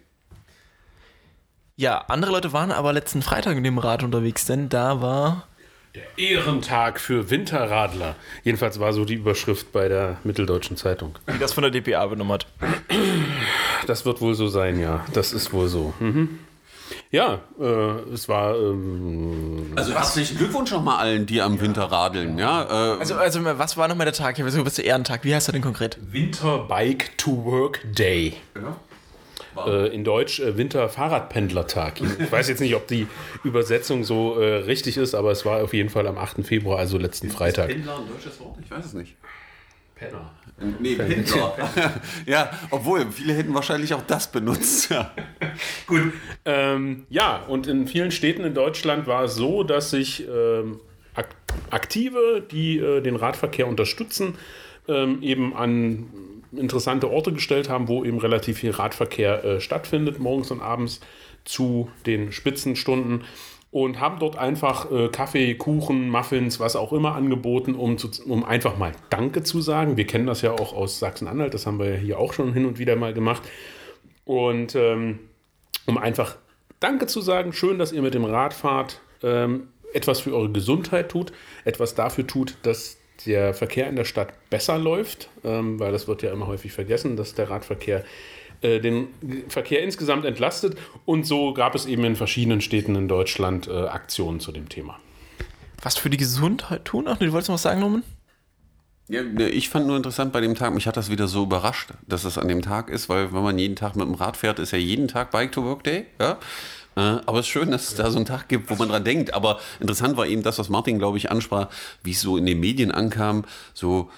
Ja, 1.76 1.98
andere 2.08 2.30
Leute 2.32 2.52
waren 2.52 2.70
aber 2.72 2.92
letzten 2.92 3.22
Freitag 3.22 3.56
mit 3.56 3.64
dem 3.64 3.78
Rad 3.78 4.02
unterwegs, 4.02 4.44
denn 4.46 4.68
da 4.68 5.00
war 5.00 5.48
Der 5.94 6.18
Ehrentag 6.18 6.98
für 6.98 7.30
Winterradler. 7.30 8.16
Jedenfalls 8.42 8.80
war 8.80 8.92
so 8.92 9.04
die 9.04 9.14
Überschrift 9.14 9.70
bei 9.70 9.86
der 9.86 10.16
Mitteldeutschen 10.24 10.76
Zeitung. 10.76 11.14
die 11.32 11.38
das 11.38 11.52
von 11.52 11.62
der 11.62 11.70
DPA 11.70 12.04
übernommen 12.04 12.32
hat. 12.32 12.46
Das 13.86 14.04
wird 14.04 14.20
wohl 14.20 14.34
so 14.34 14.48
sein, 14.48 14.80
ja. 14.80 15.04
Das 15.12 15.32
ist 15.32 15.52
wohl 15.52 15.68
so. 15.68 15.94
Mhm. 16.00 16.40
Ja, 17.12 17.42
äh, 17.60 17.64
es 18.12 18.28
war. 18.28 18.56
Ähm, 18.56 19.72
Also 19.76 19.94
herzlichen 19.94 20.36
Glückwunsch 20.36 20.72
nochmal 20.72 20.98
allen, 20.98 21.26
die 21.26 21.40
am 21.40 21.60
Winter 21.60 21.84
radeln. 21.84 22.38
Ja, 22.38 22.94
äh, 22.96 22.98
Also, 22.98 23.14
also 23.14 23.44
was 23.44 23.76
war 23.76 23.86
nochmal 23.86 24.06
der 24.06 24.14
Tag? 24.14 24.36
Ich 24.36 24.44
weiß 24.44 24.54
nicht, 24.54 24.66
was 24.66 24.74
der 24.74 24.86
Ehrentag, 24.86 25.22
wie 25.22 25.32
heißt 25.34 25.48
er 25.48 25.52
denn 25.52 25.62
konkret? 25.62 25.96
Winter 26.10 26.58
Bike 26.58 27.16
to 27.18 27.44
Work 27.44 27.80
Day. 27.92 28.34
Äh, 29.56 29.94
in 29.94 30.04
Deutsch 30.04 30.40
äh, 30.40 30.56
Winter-Fahrradpendlertag. 30.56 32.00
Ich 32.00 32.32
weiß 32.32 32.48
jetzt 32.48 32.60
nicht, 32.60 32.74
ob 32.74 32.86
die 32.86 33.06
Übersetzung 33.42 34.04
so 34.04 34.40
äh, 34.40 34.56
richtig 34.56 34.96
ist, 34.96 35.14
aber 35.14 35.30
es 35.30 35.44
war 35.44 35.62
auf 35.62 35.72
jeden 35.72 35.90
Fall 35.90 36.06
am 36.06 36.18
8. 36.18 36.44
Februar, 36.46 36.78
also 36.78 36.98
letzten 36.98 37.30
Freitag. 37.30 37.68
Pendler 37.68 37.98
ein 37.98 38.08
deutsches 38.08 38.40
Wort? 38.40 38.56
Ich 38.64 38.70
weiß 38.70 38.84
es 38.84 38.92
nicht. 38.94 39.16
Penner. 39.94 40.32
Nee, 40.80 40.94
Pendler. 40.94 41.56
ja, 42.26 42.50
obwohl, 42.70 43.10
viele 43.10 43.34
hätten 43.34 43.54
wahrscheinlich 43.54 43.94
auch 43.94 44.02
das 44.06 44.30
benutzt. 44.30 44.90
Ja. 44.90 45.12
Gut. 45.86 46.12
Ähm, 46.44 47.06
ja, 47.10 47.38
und 47.48 47.66
in 47.66 47.86
vielen 47.86 48.10
Städten 48.10 48.44
in 48.44 48.54
Deutschland 48.54 49.06
war 49.06 49.24
es 49.24 49.34
so, 49.34 49.62
dass 49.62 49.90
sich 49.90 50.26
ähm, 50.28 50.80
Ak 51.14 51.28
Aktive, 51.70 52.44
die 52.50 52.78
äh, 52.78 53.00
den 53.00 53.16
Radverkehr 53.16 53.68
unterstützen, 53.68 54.36
ähm, 54.88 55.22
eben 55.22 55.54
an 55.54 56.08
interessante 56.58 57.10
Orte 57.10 57.32
gestellt 57.32 57.68
haben, 57.68 57.88
wo 57.88 58.04
eben 58.04 58.18
relativ 58.18 58.58
viel 58.58 58.70
Radverkehr 58.70 59.44
äh, 59.44 59.60
stattfindet, 59.60 60.18
morgens 60.18 60.50
und 60.50 60.60
abends 60.60 61.00
zu 61.44 61.90
den 62.06 62.32
Spitzenstunden. 62.32 63.24
Und 63.70 63.98
haben 63.98 64.20
dort 64.20 64.38
einfach 64.38 64.90
äh, 64.92 65.08
Kaffee, 65.08 65.56
Kuchen, 65.56 66.08
Muffins, 66.08 66.60
was 66.60 66.76
auch 66.76 66.92
immer 66.92 67.16
angeboten, 67.16 67.74
um, 67.74 67.98
zu, 67.98 68.08
um 68.24 68.44
einfach 68.44 68.78
mal 68.78 68.92
Danke 69.10 69.42
zu 69.42 69.60
sagen. 69.60 69.96
Wir 69.96 70.06
kennen 70.06 70.28
das 70.28 70.42
ja 70.42 70.52
auch 70.52 70.72
aus 70.72 71.00
Sachsen-Anhalt, 71.00 71.54
das 71.54 71.66
haben 71.66 71.80
wir 71.80 71.90
ja 71.90 71.96
hier 71.96 72.18
auch 72.20 72.32
schon 72.32 72.52
hin 72.52 72.66
und 72.66 72.78
wieder 72.78 72.94
mal 72.94 73.12
gemacht. 73.12 73.42
Und 74.24 74.76
ähm, 74.76 75.18
um 75.86 75.98
einfach 75.98 76.36
Danke 76.78 77.06
zu 77.06 77.20
sagen, 77.20 77.52
schön, 77.52 77.78
dass 77.78 77.92
ihr 77.92 78.02
mit 78.02 78.14
dem 78.14 78.24
Rad 78.24 78.54
fahrt, 78.54 79.00
ähm, 79.24 79.68
etwas 79.92 80.20
für 80.20 80.34
eure 80.34 80.50
Gesundheit 80.50 81.10
tut, 81.10 81.32
etwas 81.64 81.94
dafür 81.94 82.26
tut, 82.26 82.56
dass 82.62 82.98
der 83.26 83.54
Verkehr 83.54 83.88
in 83.88 83.96
der 83.96 84.04
Stadt 84.04 84.32
besser 84.50 84.78
läuft, 84.78 85.28
ähm, 85.44 85.78
weil 85.78 85.92
das 85.92 86.08
wird 86.08 86.22
ja 86.22 86.32
immer 86.32 86.46
häufig 86.46 86.72
vergessen, 86.72 87.16
dass 87.16 87.34
der 87.34 87.50
Radverkehr 87.50 88.04
äh, 88.62 88.80
den 88.80 89.08
Verkehr 89.48 89.82
insgesamt 89.82 90.24
entlastet. 90.24 90.76
Und 91.04 91.26
so 91.26 91.52
gab 91.52 91.74
es 91.74 91.86
eben 91.86 92.04
in 92.04 92.16
verschiedenen 92.16 92.60
Städten 92.60 92.94
in 92.96 93.08
Deutschland 93.08 93.68
äh, 93.68 93.86
Aktionen 93.86 94.40
zu 94.40 94.52
dem 94.52 94.68
Thema. 94.68 94.98
Was 95.82 95.98
für 95.98 96.10
die 96.10 96.16
Gesundheit 96.16 96.84
tun? 96.84 97.04
Ach, 97.06 97.18
du 97.18 97.30
wolltest 97.32 97.48
noch 97.48 97.54
was 97.54 97.62
sagen, 97.62 97.80
Norman? 97.80 98.02
Ja, 99.08 99.22
ne, 99.22 99.50
ich 99.50 99.68
fand 99.68 99.86
nur 99.86 99.96
interessant 99.96 100.32
bei 100.32 100.40
dem 100.40 100.54
Tag, 100.54 100.72
mich 100.72 100.86
hat 100.86 100.96
das 100.96 101.10
wieder 101.10 101.28
so 101.28 101.42
überrascht, 101.42 101.90
dass 102.06 102.24
es 102.24 102.38
an 102.38 102.48
dem 102.48 102.62
Tag 102.62 102.88
ist, 102.88 103.10
weil 103.10 103.34
wenn 103.34 103.42
man 103.42 103.58
jeden 103.58 103.76
Tag 103.76 103.96
mit 103.96 104.06
dem 104.06 104.14
Rad 104.14 104.38
fährt, 104.38 104.58
ist 104.58 104.70
ja 104.70 104.78
jeden 104.78 105.08
Tag 105.08 105.30
Bike 105.30 105.52
to 105.52 105.62
Work 105.62 105.84
Day. 105.84 106.06
Ja? 106.18 106.38
Äh, 106.96 107.00
Aber 107.00 107.40
es 107.40 107.46
ist 107.46 107.52
schön, 107.52 107.70
dass 107.70 107.88
es 107.88 107.94
da 107.94 108.10
so 108.10 108.16
einen 108.16 108.26
Tag 108.26 108.48
gibt, 108.48 108.70
wo 108.70 108.74
man 108.74 108.88
dran 108.88 109.04
denkt. 109.04 109.34
Aber 109.34 109.58
interessant 109.80 110.16
war 110.16 110.26
eben 110.26 110.42
das, 110.42 110.58
was 110.58 110.68
Martin, 110.68 110.98
glaube 110.98 111.18
ich, 111.18 111.30
ansprach, 111.30 111.68
wie 112.02 112.12
es 112.12 112.20
so 112.20 112.36
in 112.36 112.46
den 112.46 112.60
Medien 112.60 112.90
ankam, 112.90 113.44
so, 113.72 114.10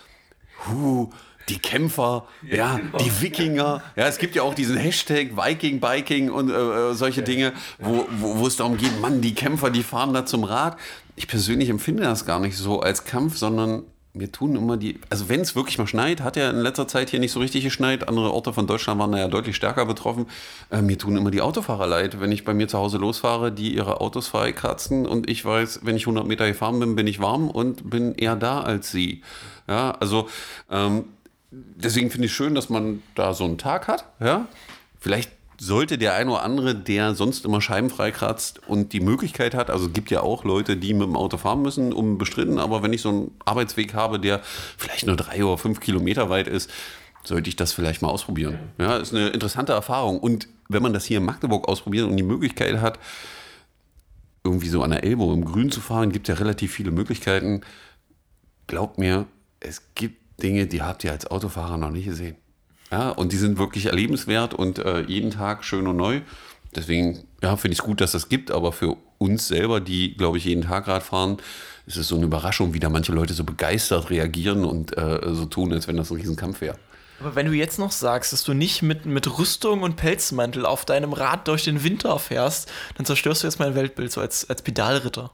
hu, 0.69 1.11
die 1.49 1.59
Kämpfer, 1.59 2.27
ja, 2.51 2.81
die 3.01 3.23
Wikinger. 3.23 3.83
Ja, 3.95 4.07
es 4.09 4.19
gibt 4.19 4.35
ja 4.35 4.43
auch 4.43 4.55
diesen 4.55 4.77
Hashtag 4.77 5.37
Viking 5.37 5.81
Biking 5.81 6.31
und 6.31 6.51
äh, 6.51 6.55
äh, 6.91 6.95
solche 6.95 7.23
Dinge, 7.23 7.53
wo, 7.79 8.07
wo, 8.19 8.39
wo 8.39 8.47
es 8.47 8.57
darum 8.57 8.77
geht, 8.77 9.01
Mann, 9.01 9.21
die 9.21 9.35
Kämpfer, 9.35 9.71
die 9.71 9.85
fahren 9.85 10.13
da 10.13 10.27
zum 10.27 10.45
Rad. 10.45 10.77
Ich 11.15 11.29
persönlich 11.29 11.69
empfinde 11.69 12.03
das 12.03 12.27
gar 12.27 12.41
nicht 12.41 12.57
so 12.57 12.81
als 12.81 13.05
Kampf, 13.05 13.39
sondern 13.39 13.85
wir 14.19 14.33
tun 14.33 14.57
immer 14.57 14.77
die, 14.77 14.99
also 15.11 15.29
wenn 15.29 15.41
es 15.41 15.55
wirklich 15.55 15.79
mal 15.79 15.87
schneit, 15.87 16.21
hat 16.21 16.37
ja 16.37 16.51
in 16.51 16.57
letzter 16.57 16.89
Zeit 16.89 17.11
hier 17.11 17.21
nicht 17.21 17.33
so 17.33 17.41
richtig 17.41 17.65
geschneit, 17.65 18.09
andere 18.09 18.33
Orte 18.33 18.53
von 18.53 18.67
Deutschland 18.67 19.01
waren 19.01 19.13
da 19.13 19.19
ja 19.19 19.29
deutlich 19.29 19.57
stärker 19.57 19.87
betroffen. 19.87 20.27
Äh, 20.71 20.83
mir 20.83 20.99
tun 20.99 21.17
immer 21.17 21.31
die 21.31 21.41
Autofahrer 21.41 21.87
leid, 21.87 22.21
wenn 22.21 22.33
ich 22.33 22.45
bei 22.45 22.55
mir 22.55 22.69
zu 22.69 22.79
Hause 22.79 22.99
losfahre, 22.99 23.53
die 23.53 23.75
ihre 23.75 24.01
Autos 24.01 24.29
freikratzen 24.29 25.07
und 25.07 25.29
ich 25.29 25.45
weiß, 25.45 25.81
wenn 25.83 25.97
ich 25.97 26.03
100 26.03 26.27
Meter 26.27 26.47
gefahren 26.47 26.81
bin, 26.81 26.97
bin 26.97 27.07
ich 27.07 27.21
warm 27.21 27.51
und 27.51 27.91
bin 27.91 28.15
eher 28.15 28.37
da 28.37 28.61
als 28.61 28.91
sie. 28.91 29.23
Ja, 29.69 29.93
also 29.93 30.29
ähm, 30.71 31.05
deswegen 31.51 32.11
finde 32.11 32.27
ich 32.27 32.35
schön, 32.35 32.55
dass 32.55 32.69
man 32.69 33.03
da 33.15 33.35
so 33.35 33.45
einen 33.45 33.59
Tag 33.59 33.89
hat. 33.89 34.05
Ja? 34.21 34.47
Vielleicht 34.99 35.31
sollte 35.59 35.99
der 35.99 36.15
ein 36.15 36.29
oder 36.29 36.43
andere, 36.43 36.75
der 36.75 37.15
sonst 37.15 37.45
immer 37.45 37.61
Scheiben 37.61 37.91
freikratzt 37.91 38.61
und 38.69 38.93
die 38.93 39.01
Möglichkeit 39.01 39.55
hat, 39.55 39.71
also 39.71 39.87
es 39.87 39.93
gibt 39.93 40.11
ja 40.11 40.21
auch 40.21 40.45
Leute, 40.45 40.77
die 40.77 40.95
mit 40.95 41.05
dem 41.05 41.17
Auto 41.17 41.37
fahren 41.37 41.63
müssen, 41.63 41.93
um 41.93 42.19
bestritten, 42.19 42.59
aber 42.59 42.83
wenn 42.83 42.93
ich 42.93 43.03
so 43.03 43.09
einen 43.09 43.31
Arbeitsweg 43.45 43.95
habe, 43.95 44.21
der 44.21 44.41
vielleicht 44.77 45.07
nur 45.07 45.17
drei 45.17 45.45
oder 45.45 45.59
fünf 45.59 45.81
Kilometer 45.81 46.29
weit 46.29 46.49
ist, 46.49 46.71
sollte 47.25 47.49
ich 47.49 47.57
das 47.57 47.73
vielleicht 47.73 48.03
mal 48.03 48.09
ausprobieren. 48.09 48.59
Ja, 48.79 48.97
ist 48.99 49.15
eine 49.15 49.29
interessante 49.29 49.73
Erfahrung. 49.73 50.21
Und 50.21 50.49
wenn 50.69 50.83
man 50.83 50.93
das 50.93 51.05
hier 51.05 51.19
in 51.19 51.25
Magdeburg 51.25 51.69
ausprobiert 51.69 52.09
und 52.09 52.17
die 52.17 52.23
Möglichkeit 52.23 52.81
hat, 52.81 52.99
irgendwie 54.45 54.69
so 54.69 54.83
an 54.83 54.91
der 54.91 55.03
Elbe 55.03 55.25
im 55.25 55.45
Grün 55.45 55.71
zu 55.73 55.81
fahren, 55.81 56.13
gibt 56.13 56.29
ja 56.29 56.37
relativ 56.37 56.73
viele 56.73 56.93
Möglichkeiten. 56.93 57.63
Glaubt 58.69 58.99
mir, 58.99 59.27
es 59.59 59.83
gibt 59.95 60.43
Dinge, 60.43 60.67
die 60.67 60.83
habt 60.83 61.03
ihr 61.03 61.13
als 61.13 61.27
Autofahrer 61.27 61.77
noch 61.79 61.91
nicht 61.91 62.05
gesehen. 62.05 62.37
Ja, 62.91 63.11
und 63.11 63.33
die 63.33 63.37
sind 63.37 63.59
wirklich 63.59 63.87
erlebenswert 63.87 64.55
und 64.55 64.79
äh, 64.79 65.01
jeden 65.01 65.31
Tag 65.31 65.65
schön 65.65 65.87
und 65.87 65.97
neu. 65.97 66.21
Deswegen 66.75 67.25
ja, 67.43 67.57
finde 67.57 67.73
ich 67.73 67.81
es 67.81 67.85
gut, 67.85 68.01
dass 68.01 68.15
es 68.15 68.23
das 68.23 68.29
gibt, 68.29 68.51
aber 68.51 68.73
für 68.73 68.97
uns 69.19 69.49
selber, 69.49 69.81
die, 69.81 70.17
glaube 70.17 70.39
ich, 70.39 70.45
jeden 70.45 70.63
Tag 70.63 70.89
Rad 70.89 71.03
fahren, 71.03 71.39
ist 71.87 71.97
es 71.97 72.09
so 72.09 72.17
eine 72.17 72.27
Überraschung, 72.27 72.75
wie 72.75 72.81
da 72.81 72.89
manche 72.89 73.13
Leute 73.13 73.35
so 73.35 73.45
begeistert 73.45 74.11
reagieren 74.11 74.65
und 74.65 74.97
äh, 74.97 75.21
so 75.33 75.47
tun, 75.47 75.73
als 75.73 75.89
wenn 75.89 75.97
das 75.97 76.11
ein 76.11 76.17
Riesenkampf 76.17 76.61
wäre. 76.61 76.77
Aber 77.21 77.35
wenn 77.35 77.47
du 77.47 77.53
jetzt 77.53 77.79
noch 77.79 77.93
sagst, 77.93 78.33
dass 78.33 78.45
du 78.45 78.53
nicht 78.53 78.83
mit, 78.83 79.07
mit 79.07 79.39
Rüstung 79.39 79.83
und 79.83 79.97
Pelzmantel 79.97 80.67
auf 80.67 80.85
deinem 80.85 81.13
Rad 81.13 81.49
durch 81.49 81.65
den 81.65 81.83
Winter 81.83 82.19
fährst, 82.19 82.71
dann 82.97 83.07
zerstörst 83.07 83.43
du 83.43 83.47
jetzt 83.47 83.59
mein 83.59 83.75
Weltbild 83.75 84.13
so 84.13 84.21
als, 84.21 84.49
als 84.51 84.61
Pedalritter. 84.61 85.31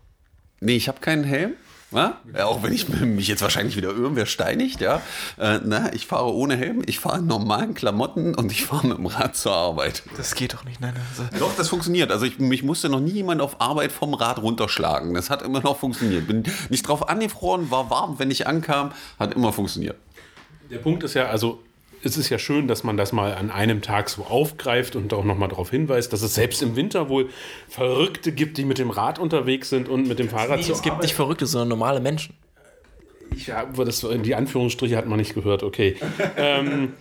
Nee, 0.60 0.76
ich 0.76 0.86
habe 0.86 1.00
keinen 1.00 1.24
Helm. 1.24 1.54
Ja? 1.92 2.18
auch 2.44 2.62
wenn 2.62 2.72
ich 2.72 2.88
mich 2.88 3.28
jetzt 3.28 3.42
wahrscheinlich 3.42 3.76
wieder 3.76 3.90
irgendwer 3.90 4.26
steinigt, 4.26 4.80
ja. 4.80 5.02
Äh, 5.38 5.60
na, 5.64 5.92
ich 5.92 6.06
fahre 6.06 6.32
ohne 6.32 6.56
Helm, 6.56 6.82
ich 6.86 7.00
fahre 7.00 7.18
in 7.18 7.26
normalen 7.26 7.74
Klamotten 7.74 8.34
und 8.34 8.52
ich 8.52 8.64
fahre 8.64 8.86
mit 8.86 8.98
dem 8.98 9.06
Rad 9.06 9.36
zur 9.36 9.52
Arbeit. 9.52 10.02
Das 10.16 10.34
geht 10.34 10.54
doch 10.54 10.64
nicht, 10.64 10.80
nein. 10.80 10.94
Also 11.10 11.24
Doch, 11.38 11.56
das 11.56 11.68
funktioniert. 11.68 12.10
Also 12.10 12.26
ich, 12.26 12.38
mich 12.38 12.62
musste 12.62 12.88
noch 12.88 13.00
nie 13.00 13.12
jemand 13.12 13.40
auf 13.40 13.60
Arbeit 13.60 13.92
vom 13.92 14.14
Rad 14.14 14.40
runterschlagen. 14.40 15.14
Das 15.14 15.30
hat 15.30 15.42
immer 15.42 15.60
noch 15.60 15.78
funktioniert. 15.78 16.26
Bin 16.26 16.44
nicht 16.68 16.86
drauf 16.86 17.08
angefroren, 17.08 17.70
war 17.70 17.90
warm, 17.90 18.18
wenn 18.18 18.30
ich 18.30 18.46
ankam, 18.46 18.92
hat 19.18 19.34
immer 19.34 19.52
funktioniert. 19.52 19.96
Der 20.70 20.78
Punkt 20.78 21.02
ist 21.02 21.14
ja, 21.14 21.26
also 21.26 21.62
es 22.04 22.16
ist 22.16 22.30
ja 22.30 22.38
schön, 22.38 22.66
dass 22.66 22.84
man 22.84 22.96
das 22.96 23.12
mal 23.12 23.34
an 23.34 23.50
einem 23.50 23.80
Tag 23.82 24.08
so 24.08 24.22
aufgreift 24.22 24.96
und 24.96 25.12
auch 25.14 25.24
nochmal 25.24 25.48
darauf 25.48 25.70
hinweist, 25.70 26.12
dass 26.12 26.22
es 26.22 26.34
selbst 26.34 26.62
im 26.62 26.76
Winter 26.76 27.08
wohl 27.08 27.28
Verrückte 27.68 28.32
gibt, 28.32 28.58
die 28.58 28.64
mit 28.64 28.78
dem 28.78 28.90
Rad 28.90 29.18
unterwegs 29.18 29.70
sind 29.70 29.88
und 29.88 30.08
mit 30.08 30.18
dem 30.18 30.28
Fahrrad 30.28 30.58
nee, 30.58 30.64
zur 30.64 30.74
es 30.74 30.82
gibt 30.82 30.94
Arbeit. 30.94 31.04
nicht 31.04 31.14
Verrückte, 31.14 31.46
sondern 31.46 31.68
normale 31.68 32.00
Menschen. 32.00 32.34
Ich 33.34 33.50
habe 33.50 33.84
das, 33.84 34.06
die 34.24 34.34
Anführungsstriche 34.34 34.96
hat 34.96 35.06
man 35.06 35.18
nicht 35.18 35.34
gehört, 35.34 35.62
okay. 35.62 35.96
ähm, 36.36 36.94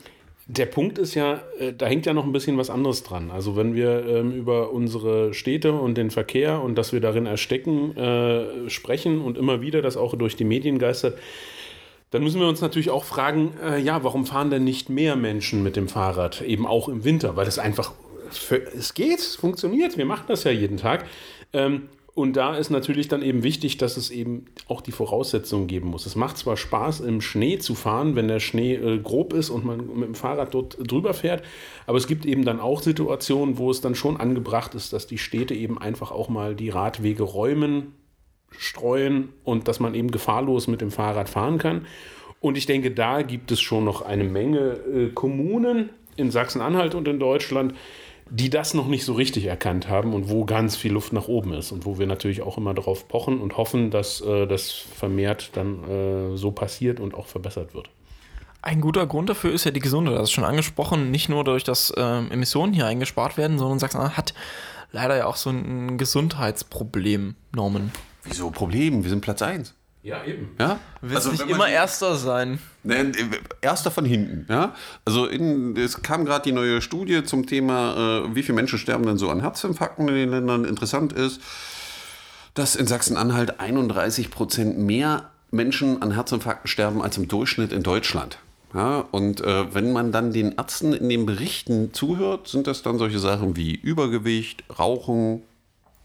der 0.48 0.66
Punkt 0.66 0.98
ist 0.98 1.16
ja, 1.16 1.42
äh, 1.60 1.74
da 1.74 1.86
hängt 1.88 2.06
ja 2.06 2.14
noch 2.14 2.26
ein 2.26 2.32
bisschen 2.32 2.58
was 2.58 2.70
anderes 2.70 3.04
dran. 3.04 3.32
Also 3.32 3.56
wenn 3.56 3.74
wir 3.74 4.06
ähm, 4.06 4.32
über 4.32 4.72
unsere 4.72 5.34
Städte 5.34 5.74
und 5.74 5.98
den 5.98 6.12
Verkehr 6.12 6.62
und 6.62 6.76
dass 6.76 6.94
wir 6.94 7.00
darin 7.00 7.26
erstecken 7.26 7.96
äh, 7.98 8.70
sprechen 8.70 9.22
und 9.22 9.38
immer 9.38 9.62
wieder 9.62 9.82
das 9.82 9.98
auch 9.98 10.16
durch 10.16 10.36
die 10.36 10.44
Medien 10.44 10.78
geistert, 10.78 11.18
dann 12.12 12.24
müssen 12.24 12.40
wir 12.40 12.48
uns 12.48 12.62
natürlich 12.62 12.90
auch 12.90 13.06
fragen, 13.06 13.54
äh, 13.64 13.80
ja, 13.80 14.04
warum 14.04 14.26
fahren 14.26 14.50
denn 14.50 14.64
nicht 14.64 14.90
mehr 14.90 15.16
Menschen 15.16 15.64
mit 15.64 15.76
dem 15.76 15.88
Fahrrad, 15.88 16.42
eben 16.42 16.68
auch 16.68 16.90
im 16.90 17.04
Winter? 17.04 17.36
Weil 17.38 17.48
es 17.48 17.58
einfach, 17.58 17.94
für, 18.30 18.62
es 18.74 18.94
geht, 18.94 19.20
es 19.20 19.36
funktioniert, 19.36 19.98
wir 19.98 20.06
machen 20.06 20.26
das 20.28 20.44
ja 20.44 20.52
jeden 20.52 20.78
Tag. 20.78 21.06
Ähm, 21.54 21.90
und 22.14 22.36
da 22.36 22.58
ist 22.58 22.70
natürlich 22.70 23.08
dann 23.08 23.22
eben 23.22 23.42
wichtig, 23.42 23.78
dass 23.78 23.96
es 23.96 24.10
eben 24.10 24.46
auch 24.68 24.82
die 24.82 24.92
Voraussetzungen 24.92 25.68
geben 25.68 25.88
muss. 25.88 26.06
Es 26.06 26.18
macht 26.18 26.38
zwar 26.38 26.58
Spaß, 26.58 27.00
im 27.00 27.22
Schnee 27.22 27.58
zu 27.60 27.74
fahren, 27.74 28.18
wenn 28.18 28.28
der 28.28 28.42
Schnee 28.42 28.76
äh, 28.76 29.00
grob 29.00 29.32
ist 29.32 29.50
und 29.50 29.64
man 29.64 29.78
mit 29.96 30.08
dem 30.08 30.16
Fahrrad 30.16 30.54
dort 30.54 30.78
drüber 30.80 31.14
fährt, 31.14 31.44
aber 31.88 31.98
es 31.98 32.08
gibt 32.08 32.26
eben 32.26 32.44
dann 32.44 32.60
auch 32.60 32.82
Situationen, 32.82 33.58
wo 33.58 33.72
es 33.72 33.80
dann 33.80 33.96
schon 33.96 34.18
angebracht 34.18 34.76
ist, 34.76 34.92
dass 34.92 35.08
die 35.08 35.18
Städte 35.18 35.54
eben 35.54 35.78
einfach 35.78 36.12
auch 36.12 36.28
mal 36.28 36.56
die 36.56 36.70
Radwege 36.70 37.24
räumen, 37.24 37.94
streuen 38.58 39.30
und 39.44 39.68
dass 39.68 39.80
man 39.80 39.96
eben 39.96 40.12
gefahrlos 40.12 40.68
mit 40.68 40.82
dem 40.82 40.92
Fahrrad 40.92 41.30
fahren 41.30 41.58
kann. 41.58 41.86
Und 42.40 42.58
ich 42.58 42.66
denke, 42.66 42.92
da 42.92 43.22
gibt 43.22 43.52
es 43.52 43.62
schon 43.62 43.86
noch 43.86 44.02
eine 44.02 44.24
Menge 44.24 44.60
äh, 44.60 45.10
Kommunen 45.10 45.90
in 46.16 46.32
Sachsen-Anhalt 46.32 46.96
und 46.96 47.08
in 47.08 47.20
Deutschland, 47.20 47.76
die 48.30 48.50
das 48.50 48.74
noch 48.74 48.88
nicht 48.88 49.04
so 49.04 49.14
richtig 49.14 49.46
erkannt 49.46 49.90
haben 49.90 50.14
und 50.14 50.30
wo 50.30 50.46
ganz 50.46 50.76
viel 50.76 50.94
Luft 50.94 51.12
nach 51.14 51.28
oben 51.28 51.54
ist 51.54 51.72
und 51.72 51.86
wo 51.86 52.00
wir 52.00 52.08
natürlich 52.08 52.42
auch 52.42 52.58
immer 52.58 52.74
darauf 52.74 53.08
pochen 53.08 53.42
und 53.42 53.58
hoffen, 53.58 53.92
dass 53.92 54.22
äh, 54.22 54.48
das 54.48 54.72
vermehrt 54.72 55.52
dann 55.54 55.84
äh, 55.84 56.38
so 56.38 56.52
passiert 56.52 57.00
und 57.00 57.14
auch 57.14 57.28
verbessert 57.28 57.74
wird. 57.74 57.90
Ein 58.62 58.80
guter 58.80 59.06
Grund 59.08 59.30
dafür 59.30 59.52
ist 59.52 59.66
ja 59.66 59.72
die 59.72 59.80
Gesundheit. 59.80 60.16
Das 60.16 60.24
ist 60.24 60.32
schon 60.32 60.44
angesprochen, 60.44 61.12
nicht 61.12 61.30
nur 61.30 61.44
durch 61.44 61.64
das 61.64 61.92
ähm, 61.98 62.32
Emissionen 62.32 62.74
hier 62.74 62.86
eingespart 62.86 63.36
werden, 63.36 63.58
sondern 63.58 63.80
Sachsen 63.80 64.16
hat 64.16 64.34
leider 64.92 65.18
ja 65.18 65.26
auch 65.26 65.36
so 65.36 65.50
ein 65.50 65.98
Gesundheitsproblem, 65.98 67.36
Norman. 67.54 67.92
Wieso 68.24 68.52
Problem? 68.52 69.04
Wir 69.04 69.10
sind 69.10 69.22
Platz 69.22 69.42
1. 69.42 69.74
Ja, 70.04 70.24
eben. 70.24 70.50
Ja? 70.60 70.80
Du 71.02 71.10
willst 71.10 71.16
Also, 71.28 71.32
nicht 71.32 71.48
immer 71.50 71.68
die- 71.68 71.74
Erster 71.74 72.16
sein. 72.16 72.60
Ne, 72.84 73.12
Erster 73.62 73.92
von 73.92 74.04
hinten, 74.06 74.48
ja. 74.52 74.74
Also 75.06 75.28
in, 75.28 75.78
es 75.78 76.02
kam 76.02 76.26
gerade 76.26 76.44
die 76.44 76.52
neue 76.54 76.82
Studie 76.82 77.24
zum 77.24 77.46
Thema, 77.46 78.24
äh, 78.26 78.36
wie 78.36 78.42
viele 78.42 78.56
Menschen 78.56 78.80
sterben 78.80 79.06
denn 79.06 79.18
so 79.20 79.30
an 79.30 79.42
Herzinfarkten 79.42 80.08
in 80.08 80.16
den 80.16 80.32
Ländern. 80.32 80.66
Interessant 80.66 81.14
ist, 81.14 81.40
dass 82.56 82.76
in 82.76 82.88
Sachsen-Anhalt 82.88 83.60
31 83.60 84.32
Prozent 84.32 84.78
mehr 84.80 85.30
Menschen 85.52 86.02
an 86.02 86.12
Herzinfarkten 86.12 86.68
sterben 86.68 87.02
als 87.04 87.18
im 87.18 87.28
Durchschnitt 87.28 87.72
in 87.72 87.84
Deutschland. 87.84 88.40
Ja, 88.74 89.06
und 89.12 89.42
äh, 89.42 89.74
wenn 89.76 89.92
man 89.92 90.12
dann 90.14 90.32
den 90.34 90.54
Ärzten 90.54 90.94
in 90.94 91.10
den 91.10 91.26
Berichten 91.26 91.94
zuhört, 91.94 92.48
sind 92.48 92.68
das 92.68 92.82
dann 92.82 92.98
solche 92.98 93.20
Sachen 93.20 93.56
wie 93.58 93.76
Übergewicht, 93.76 94.64
Rauchen 94.80 95.44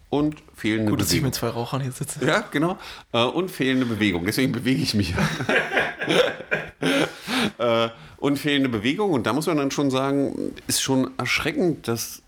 und 0.08 0.36
fehlende 0.54 0.90
Gut, 0.90 1.00
dass 1.00 1.08
ich 1.08 1.14
Bewegung. 1.14 1.26
mit 1.26 1.34
zwei 1.34 1.48
Rauchern 1.48 1.80
hier 1.80 1.92
sitze. 1.92 2.24
Ja, 2.24 2.44
genau. 2.50 2.78
Äh, 3.12 3.24
und 3.24 3.50
fehlende 3.50 3.86
Bewegung. 3.86 4.24
Deswegen 4.24 4.52
bewege 4.52 4.82
ich 4.82 4.94
mich. 4.94 5.14
äh, 7.58 7.88
und 8.18 8.38
fehlende 8.38 8.68
Bewegung. 8.68 9.12
Und 9.12 9.26
da 9.26 9.32
muss 9.32 9.46
man 9.46 9.56
dann 9.56 9.70
schon 9.70 9.90
sagen, 9.90 10.52
ist 10.66 10.80
schon 10.80 11.10
erschreckend, 11.18 11.88
dass 11.88 12.22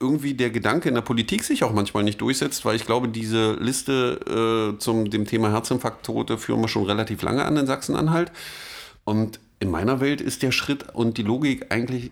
irgendwie 0.00 0.34
der 0.34 0.50
Gedanke 0.50 0.88
in 0.88 0.94
der 0.94 1.02
Politik 1.02 1.44
sich 1.44 1.64
auch 1.64 1.72
manchmal 1.72 2.02
nicht 2.02 2.20
durchsetzt, 2.20 2.64
weil 2.64 2.76
ich 2.76 2.84
glaube, 2.84 3.08
diese 3.08 3.54
Liste 3.54 4.74
äh, 4.74 4.78
zum 4.78 5.10
dem 5.10 5.26
Thema 5.26 5.50
Herzinfarkttote 5.50 6.38
führen 6.38 6.60
wir 6.60 6.68
schon 6.68 6.84
relativ 6.84 7.22
lange 7.22 7.44
an 7.44 7.56
in 7.56 7.66
Sachsen-Anhalt. 7.66 8.30
Und 9.04 9.40
in 9.58 9.70
meiner 9.70 10.00
Welt 10.00 10.20
ist 10.20 10.42
der 10.42 10.52
Schritt 10.52 10.94
und 10.94 11.16
die 11.16 11.22
Logik 11.22 11.66
eigentlich 11.70 12.10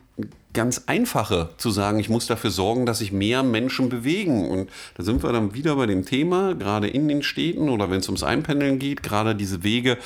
ganz 0.54 0.84
einfache, 0.86 1.50
zu 1.58 1.70
sagen, 1.70 1.98
ich 1.98 2.08
muss 2.08 2.26
dafür 2.26 2.50
sorgen, 2.50 2.86
dass 2.86 3.00
sich 3.00 3.12
mehr 3.12 3.42
Menschen 3.42 3.88
bewegen. 3.88 4.48
Und 4.48 4.70
da 4.96 5.02
sind 5.02 5.22
wir 5.22 5.32
dann 5.32 5.54
wieder 5.54 5.76
bei 5.76 5.86
dem 5.86 6.06
Thema, 6.06 6.54
gerade 6.54 6.88
in 6.88 7.08
den 7.08 7.22
Städten 7.22 7.68
oder 7.68 7.90
wenn 7.90 8.00
es 8.00 8.08
ums 8.08 8.22
Einpendeln 8.22 8.78
geht, 8.78 9.02
gerade 9.02 9.34
diese 9.34 9.62
Wege 9.62 9.98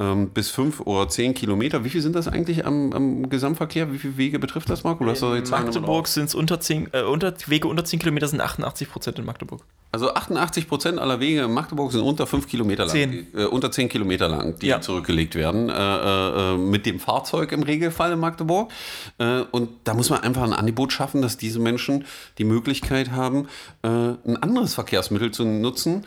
ähm, 0.00 0.30
bis 0.30 0.50
fünf 0.50 0.80
oder 0.80 1.08
zehn 1.08 1.34
Kilometer. 1.34 1.84
Wie 1.84 1.90
viel 1.90 2.00
sind 2.00 2.16
das 2.16 2.26
eigentlich 2.26 2.66
am, 2.66 2.92
am 2.92 3.28
Gesamtverkehr? 3.28 3.92
Wie 3.92 3.98
viele 3.98 4.16
Wege 4.16 4.38
betrifft 4.38 4.70
das, 4.70 4.82
Marco? 4.82 5.04
Du 5.04 5.10
hast 5.10 5.22
In 5.22 5.48
Magdeburg 5.50 6.08
sind 6.08 6.24
es 6.24 6.34
unter 6.34 6.58
10, 6.58 6.88
äh, 6.92 7.02
unter, 7.02 7.34
Wege 7.46 7.68
unter 7.68 7.84
10 7.84 8.00
Kilometer 8.00 8.26
sind 8.26 8.40
88 8.40 8.90
Prozent 8.90 9.18
in 9.18 9.26
Magdeburg. 9.26 9.62
Also 9.92 10.14
88 10.14 10.68
Prozent 10.68 10.98
aller 11.00 11.18
Wege 11.18 11.42
in 11.42 11.52
Magdeburg 11.52 11.90
sind 11.90 12.02
unter 12.02 12.26
5 12.26 12.46
Kilometer 12.46 12.84
lang. 12.84 12.92
Zehn. 12.92 13.10
Die, 13.10 13.38
äh, 13.38 13.44
unter 13.46 13.72
10 13.72 13.88
Kilometer 13.88 14.28
lang, 14.28 14.56
die 14.60 14.66
Ja. 14.68 14.80
zurückgelegt 14.80 15.34
werden. 15.34 15.68
Äh, 15.68 15.72
äh, 15.74 16.54
äh, 16.54 16.56
mit 16.56 16.86
dem 16.86 17.00
Fahrzeug 17.00 17.50
im 17.50 17.64
Regelfall 17.64 18.12
in 18.12 18.20
Magdeburg. 18.20 18.70
Äh, 19.18 19.40
und 19.50 19.68
da 19.84 19.94
muss 19.94 20.08
man 20.08 20.20
einfach 20.20 20.42
ein 20.42 20.52
Angebot 20.52 20.92
schaffen, 20.92 21.22
dass 21.22 21.38
diese 21.38 21.58
Menschen 21.58 22.04
die 22.38 22.44
Möglichkeit 22.44 23.10
haben, 23.10 23.48
äh, 23.82 23.88
ein 23.88 24.36
anderes 24.40 24.74
Verkehrsmittel 24.74 25.32
zu 25.32 25.44
nutzen, 25.44 26.06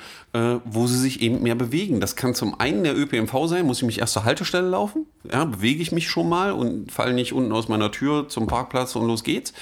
wo 0.65 0.87
sie 0.87 0.97
sich 0.97 1.21
eben 1.21 1.43
mehr 1.43 1.53
bewegen. 1.53 1.99
Das 1.99 2.15
kann 2.15 2.33
zum 2.33 2.59
einen 2.59 2.83
der 2.83 2.97
ÖPNV 2.97 3.45
sein, 3.45 3.67
muss 3.67 3.77
ich 3.77 3.85
mich 3.85 3.99
erst 3.99 4.13
zur 4.13 4.23
Haltestelle 4.25 4.67
laufen, 4.67 5.05
ja, 5.31 5.45
bewege 5.45 5.83
ich 5.83 5.91
mich 5.91 6.09
schon 6.09 6.27
mal 6.27 6.53
und 6.53 6.91
falle 6.91 7.13
nicht 7.13 7.33
unten 7.33 7.51
aus 7.51 7.67
meiner 7.67 7.91
Tür 7.91 8.27
zum 8.29 8.47
Parkplatz 8.47 8.95
und 8.95 9.05
los 9.05 9.23
geht's. 9.23 9.53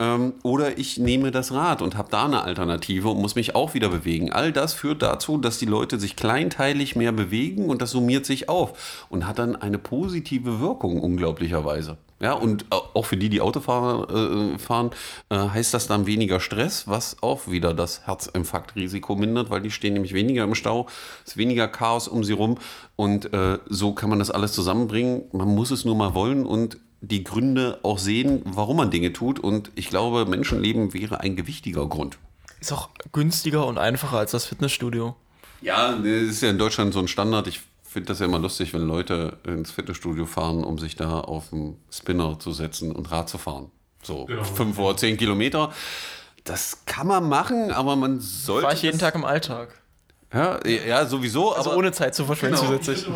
Ähm, 0.00 0.34
oder 0.42 0.76
ich 0.78 0.98
nehme 0.98 1.30
das 1.30 1.52
Rad 1.52 1.80
und 1.80 1.96
habe 1.96 2.10
da 2.10 2.24
eine 2.24 2.42
Alternative 2.42 3.08
und 3.10 3.20
muss 3.20 3.36
mich 3.36 3.54
auch 3.54 3.74
wieder 3.74 3.88
bewegen. 3.88 4.32
All 4.32 4.52
das 4.52 4.74
führt 4.74 5.02
dazu, 5.02 5.38
dass 5.38 5.58
die 5.58 5.66
Leute 5.66 6.00
sich 6.00 6.16
kleinteilig 6.16 6.96
mehr 6.96 7.12
bewegen 7.12 7.68
und 7.68 7.80
das 7.80 7.92
summiert 7.92 8.26
sich 8.26 8.48
auf 8.48 9.06
und 9.08 9.26
hat 9.26 9.38
dann 9.38 9.54
eine 9.54 9.78
positive 9.78 10.58
Wirkung, 10.60 11.00
unglaublicherweise. 11.00 11.96
Ja, 12.20 12.32
und 12.32 12.64
auch 12.70 13.04
für 13.04 13.16
die, 13.16 13.28
die 13.28 13.40
Auto 13.40 13.60
fahren, 13.60 14.54
äh, 14.54 14.58
fahren 14.58 14.90
äh, 15.28 15.36
heißt 15.36 15.74
das 15.74 15.88
dann 15.88 16.06
weniger 16.06 16.40
Stress, 16.40 16.88
was 16.88 17.22
auch 17.22 17.48
wieder 17.48 17.74
das 17.74 18.06
Herzinfarktrisiko 18.06 19.14
mindert, 19.14 19.50
weil 19.50 19.60
die 19.60 19.70
stehen 19.70 19.92
nämlich 19.94 20.14
weniger 20.14 20.44
im 20.44 20.54
Stau, 20.54 20.86
es 21.24 21.32
ist 21.32 21.36
weniger 21.36 21.68
Chaos 21.68 22.08
um 22.08 22.24
sie 22.24 22.32
rum 22.32 22.56
und 22.96 23.32
äh, 23.34 23.58
so 23.68 23.92
kann 23.92 24.10
man 24.10 24.20
das 24.20 24.30
alles 24.30 24.52
zusammenbringen. 24.52 25.24
Man 25.32 25.48
muss 25.48 25.70
es 25.70 25.84
nur 25.84 25.96
mal 25.96 26.14
wollen 26.14 26.46
und 26.46 26.78
die 27.10 27.24
Gründe 27.24 27.78
auch 27.82 27.98
sehen, 27.98 28.42
warum 28.44 28.76
man 28.78 28.90
Dinge 28.90 29.12
tut. 29.12 29.38
Und 29.40 29.70
ich 29.74 29.88
glaube, 29.88 30.26
Menschenleben 30.26 30.94
wäre 30.94 31.20
ein 31.20 31.36
gewichtiger 31.36 31.86
Grund. 31.86 32.18
Ist 32.60 32.72
auch 32.72 32.88
günstiger 33.12 33.66
und 33.66 33.78
einfacher 33.78 34.18
als 34.18 34.30
das 34.30 34.46
Fitnessstudio. 34.46 35.16
Ja, 35.60 35.92
das 35.92 36.06
ist 36.06 36.42
ja 36.42 36.50
in 36.50 36.58
Deutschland 36.58 36.92
so 36.94 37.00
ein 37.00 37.08
Standard. 37.08 37.46
Ich 37.46 37.60
finde 37.82 38.08
das 38.08 38.18
ja 38.20 38.26
immer 38.26 38.38
lustig, 38.38 38.74
wenn 38.74 38.82
Leute 38.82 39.38
ins 39.46 39.70
Fitnessstudio 39.70 40.26
fahren, 40.26 40.64
um 40.64 40.78
sich 40.78 40.96
da 40.96 41.20
auf 41.20 41.50
den 41.50 41.76
Spinner 41.90 42.38
zu 42.38 42.52
setzen 42.52 42.92
und 42.92 43.10
Rad 43.10 43.28
zu 43.28 43.38
fahren. 43.38 43.70
So 44.02 44.28
fünf 44.54 44.78
oder 44.78 44.96
zehn 44.96 45.16
Kilometer. 45.16 45.72
Das 46.44 46.84
kann 46.84 47.06
man 47.06 47.28
machen, 47.28 47.70
aber 47.70 47.96
man 47.96 48.20
sollte. 48.20 48.62
Fahre 48.62 48.74
ich 48.74 48.82
jeden 48.82 48.98
Tag 48.98 49.14
im 49.14 49.24
Alltag. 49.24 49.80
Ja, 50.32 50.58
ja 50.66 51.06
sowieso. 51.06 51.52
Also 51.54 51.70
aber 51.70 51.78
ohne 51.78 51.92
Zeit 51.92 52.14
zu 52.14 52.24
verschwenden 52.24 52.56
Genau. 52.56 52.78
zusätzlich. 52.78 53.06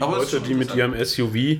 Aber 0.00 0.18
Leute, 0.18 0.40
die 0.40 0.54
mit 0.54 0.74
ihrem 0.74 0.94
SUV 0.94 1.58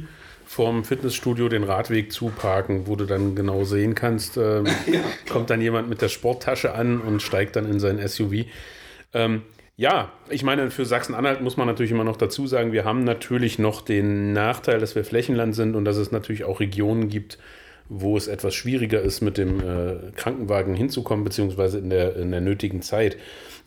vorm 0.58 0.82
Fitnessstudio 0.82 1.48
den 1.48 1.62
Radweg 1.62 2.10
zuparken, 2.10 2.88
wo 2.88 2.96
du 2.96 3.04
dann 3.04 3.36
genau 3.36 3.62
sehen 3.62 3.94
kannst, 3.94 4.36
ähm, 4.38 4.66
kommt 5.28 5.50
dann 5.50 5.60
jemand 5.60 5.88
mit 5.88 6.02
der 6.02 6.08
Sporttasche 6.08 6.74
an 6.74 7.00
und 7.00 7.22
steigt 7.22 7.54
dann 7.54 7.64
in 7.64 7.78
sein 7.78 8.04
SUV. 8.08 8.46
Ähm, 9.14 9.42
ja, 9.76 10.10
ich 10.28 10.42
meine, 10.42 10.72
für 10.72 10.84
Sachsen-Anhalt 10.84 11.42
muss 11.42 11.56
man 11.56 11.68
natürlich 11.68 11.92
immer 11.92 12.02
noch 12.02 12.16
dazu 12.16 12.48
sagen, 12.48 12.72
wir 12.72 12.84
haben 12.84 13.04
natürlich 13.04 13.60
noch 13.60 13.82
den 13.82 14.32
Nachteil, 14.32 14.80
dass 14.80 14.96
wir 14.96 15.04
Flächenland 15.04 15.54
sind 15.54 15.76
und 15.76 15.84
dass 15.84 15.96
es 15.96 16.10
natürlich 16.10 16.42
auch 16.42 16.58
Regionen 16.58 17.08
gibt, 17.08 17.38
wo 17.88 18.16
es 18.16 18.26
etwas 18.26 18.56
schwieriger 18.56 19.00
ist, 19.00 19.20
mit 19.20 19.38
dem 19.38 19.60
äh, 19.60 20.10
Krankenwagen 20.16 20.74
hinzukommen, 20.74 21.22
beziehungsweise 21.22 21.78
in 21.78 21.88
der, 21.88 22.16
in 22.16 22.32
der 22.32 22.40
nötigen 22.40 22.82
Zeit. 22.82 23.16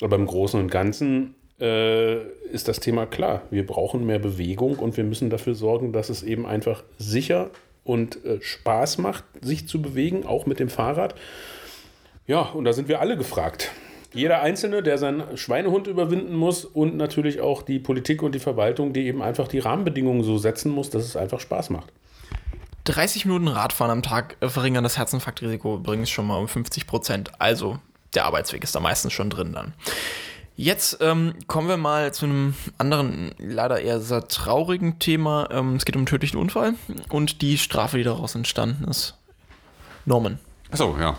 Aber 0.02 0.18
im 0.18 0.26
Großen 0.26 0.60
und 0.60 0.70
Ganzen 0.70 1.36
ist 1.66 2.68
das 2.68 2.80
Thema 2.80 3.06
klar. 3.06 3.44
Wir 3.52 3.66
brauchen 3.66 4.06
mehr 4.06 4.20
Bewegung 4.20 4.78
und 4.78 4.98
wir 4.98 5.04
müssen 5.04 5.30
dafür 5.30 5.56
sorgen, 5.56 5.94
dass 5.94 6.10
es 6.10 6.24
eben 6.24 6.46
einfach 6.46 6.84
sicher 6.98 7.50
und 7.84 8.24
äh, 8.26 8.42
Spaß 8.42 8.98
macht, 9.00 9.24
sich 9.42 9.68
zu 9.68 9.82
bewegen, 9.82 10.26
auch 10.26 10.46
mit 10.46 10.60
dem 10.60 10.70
Fahrrad. 10.70 11.16
Ja, 12.28 12.42
und 12.42 12.66
da 12.66 12.74
sind 12.74 12.88
wir 12.88 13.02
alle 13.02 13.18
gefragt. 13.18 13.72
Jeder 14.14 14.42
Einzelne, 14.42 14.84
der 14.84 14.98
seinen 14.98 15.38
Schweinehund 15.38 15.88
überwinden 15.88 16.36
muss 16.36 16.66
und 16.66 16.98
natürlich 16.98 17.40
auch 17.40 17.62
die 17.62 17.80
Politik 17.80 18.24
und 18.24 18.36
die 18.36 18.40
Verwaltung, 18.40 18.94
die 18.94 19.06
eben 19.06 19.22
einfach 19.22 19.48
die 19.48 19.60
Rahmenbedingungen 19.60 20.24
so 20.24 20.38
setzen 20.38 20.72
muss, 20.72 20.90
dass 20.90 21.06
es 21.06 21.16
einfach 21.16 21.40
Spaß 21.40 21.70
macht. 21.70 21.92
30 22.86 23.26
Minuten 23.26 23.48
Radfahren 23.48 23.92
am 23.92 24.02
Tag 24.02 24.38
äh, 24.42 24.50
verringern 24.50 24.84
das 24.84 24.98
Herzinfarktrisiko 24.98 25.76
übrigens 25.76 26.10
schon 26.10 26.28
mal 26.28 26.38
um 26.38 26.48
50 26.48 26.88
Prozent. 26.88 27.32
Also 27.40 27.80
der 28.14 28.26
Arbeitsweg 28.26 28.64
ist 28.64 28.76
da 28.76 28.80
meistens 28.80 29.14
schon 29.14 29.30
drin 29.30 29.54
dann. 29.54 29.74
Jetzt 30.56 30.98
ähm, 31.02 31.34
kommen 31.48 31.70
wir 31.70 31.78
mal 31.78 32.14
zu 32.14 32.26
einem 32.26 32.54
anderen, 32.78 33.32
leider 33.38 33.82
eher 33.82 34.00
sehr 34.00 34.28
traurigen 34.28 35.00
Thema. 35.00 35.48
Ähm, 35.52 35.76
es 35.76 35.86
geht 35.86 35.96
um 35.96 36.02
einen 36.02 36.06
tödlichen 36.08 36.38
Unfall 36.38 36.76
und 37.10 37.42
die 37.42 37.58
Strafe, 37.58 37.98
die 37.98 38.04
daraus 38.04 38.36
entstanden 38.36 38.84
ist. 38.86 39.16
Norman. 40.06 40.40
Achso, 40.72 40.98
ja. 41.00 41.18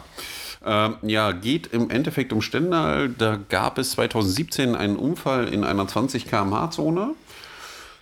Ähm, 0.65 0.97
ja, 1.03 1.33
geht 1.33 1.69
im 1.69 1.91
Endeffekt 1.91 2.33
um 2.33 2.41
Stendal. 2.41 3.09
Da 3.09 3.39
gab 3.49 3.79
es 3.79 3.93
2017 3.93 4.77
einen 4.77 4.97
Unfall 4.97 5.49
in 5.49 5.65
einer 5.65 5.89
20 5.89 6.27
km/h-Zone. 6.27 7.15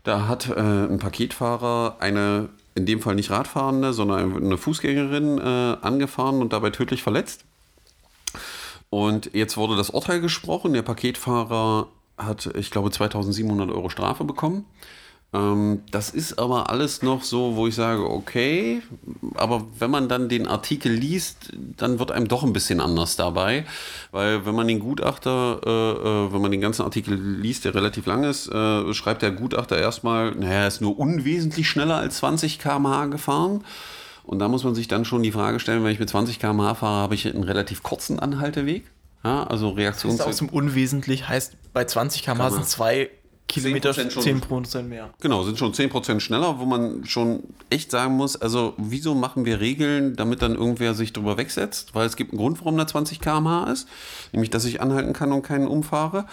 Da 0.04 0.28
hat 0.28 0.48
äh, 0.48 0.60
ein 0.60 0.98
Paketfahrer 0.98 1.96
eine, 2.00 2.48
in 2.74 2.86
dem 2.86 3.00
Fall 3.00 3.14
nicht 3.14 3.30
Radfahrende, 3.30 3.92
sondern 3.92 4.36
eine 4.36 4.58
Fußgängerin 4.58 5.38
äh, 5.38 5.76
angefahren 5.80 6.40
und 6.40 6.52
dabei 6.52 6.70
tödlich 6.70 7.02
verletzt. 7.02 7.44
Und 8.90 9.30
jetzt 9.32 9.56
wurde 9.56 9.76
das 9.76 9.90
Urteil 9.90 10.20
gesprochen. 10.20 10.72
Der 10.72 10.82
Paketfahrer 10.82 11.88
hat, 12.18 12.50
ich 12.56 12.70
glaube, 12.70 12.90
2700 12.90 13.70
Euro 13.70 13.88
Strafe 13.88 14.24
bekommen. 14.24 14.66
Ähm, 15.32 15.82
das 15.92 16.10
ist 16.10 16.40
aber 16.40 16.70
alles 16.70 17.02
noch 17.02 17.22
so, 17.22 17.54
wo 17.54 17.68
ich 17.68 17.74
sage, 17.76 18.02
okay, 18.02 18.82
aber 19.34 19.64
wenn 19.78 19.90
man 19.90 20.08
dann 20.08 20.28
den 20.28 20.48
Artikel 20.48 20.92
liest, 20.92 21.52
dann 21.76 22.00
wird 22.00 22.10
einem 22.10 22.26
doch 22.26 22.42
ein 22.42 22.52
bisschen 22.52 22.80
anders 22.80 23.14
dabei, 23.14 23.64
weil 24.10 24.44
wenn 24.44 24.56
man 24.56 24.66
den 24.66 24.80
Gutachter, 24.80 25.60
äh, 25.64 25.70
äh, 25.70 26.32
wenn 26.32 26.42
man 26.42 26.50
den 26.50 26.60
ganzen 26.60 26.82
Artikel 26.82 27.14
liest, 27.14 27.64
der 27.64 27.76
relativ 27.76 28.06
lang 28.06 28.24
ist, 28.24 28.48
äh, 28.48 28.92
schreibt 28.92 29.22
der 29.22 29.30
Gutachter 29.30 29.78
erstmal, 29.78 30.32
naja, 30.32 30.62
er 30.62 30.68
ist 30.68 30.80
nur 30.80 30.98
unwesentlich 30.98 31.68
schneller 31.68 31.96
als 31.96 32.16
20 32.18 32.58
km/h 32.58 33.06
gefahren. 33.06 33.64
Und 34.24 34.38
da 34.38 34.48
muss 34.48 34.64
man 34.64 34.74
sich 34.74 34.88
dann 34.88 35.04
schon 35.04 35.22
die 35.22 35.32
Frage 35.32 35.60
stellen, 35.60 35.84
wenn 35.84 35.92
ich 35.92 35.98
mit 35.98 36.08
20 36.08 36.38
km/h 36.38 36.74
fahre, 36.76 37.02
habe 37.02 37.14
ich 37.14 37.26
einen 37.26 37.44
relativ 37.44 37.82
kurzen 37.82 38.18
Anhalteweg. 38.18 38.84
Ja, 39.24 39.44
also 39.44 39.70
Reaktions... 39.70 40.20
aus 40.20 40.38
dem 40.38 40.48
Unwesentlich 40.48 41.28
heißt, 41.28 41.56
bei 41.72 41.84
20 41.84 42.22
km/h 42.22 42.50
sind 42.50 42.66
zwei 42.66 43.10
Kilometer 43.50 43.92
10 43.92 44.40
Prozent 44.40 44.88
mehr. 44.88 45.10
Genau, 45.20 45.42
sind 45.42 45.58
schon 45.58 45.74
10 45.74 45.90
Prozent 45.90 46.22
schneller, 46.22 46.60
wo 46.60 46.64
man 46.64 47.04
schon 47.04 47.42
echt 47.68 47.90
sagen 47.90 48.14
muss, 48.14 48.36
also 48.36 48.74
wieso 48.76 49.14
machen 49.14 49.44
wir 49.44 49.60
Regeln, 49.60 50.14
damit 50.14 50.40
dann 50.40 50.54
irgendwer 50.54 50.94
sich 50.94 51.12
drüber 51.12 51.36
wegsetzt? 51.36 51.94
Weil 51.94 52.06
es 52.06 52.16
gibt 52.16 52.32
einen 52.32 52.38
Grund, 52.38 52.60
warum 52.60 52.78
da 52.78 52.86
20 52.86 53.20
km/h 53.20 53.72
ist, 53.72 53.88
nämlich 54.32 54.50
dass 54.50 54.64
ich 54.64 54.80
anhalten 54.80 55.12
kann 55.12 55.32
und 55.32 55.42
keinen 55.42 55.66
umfahre. 55.66 56.26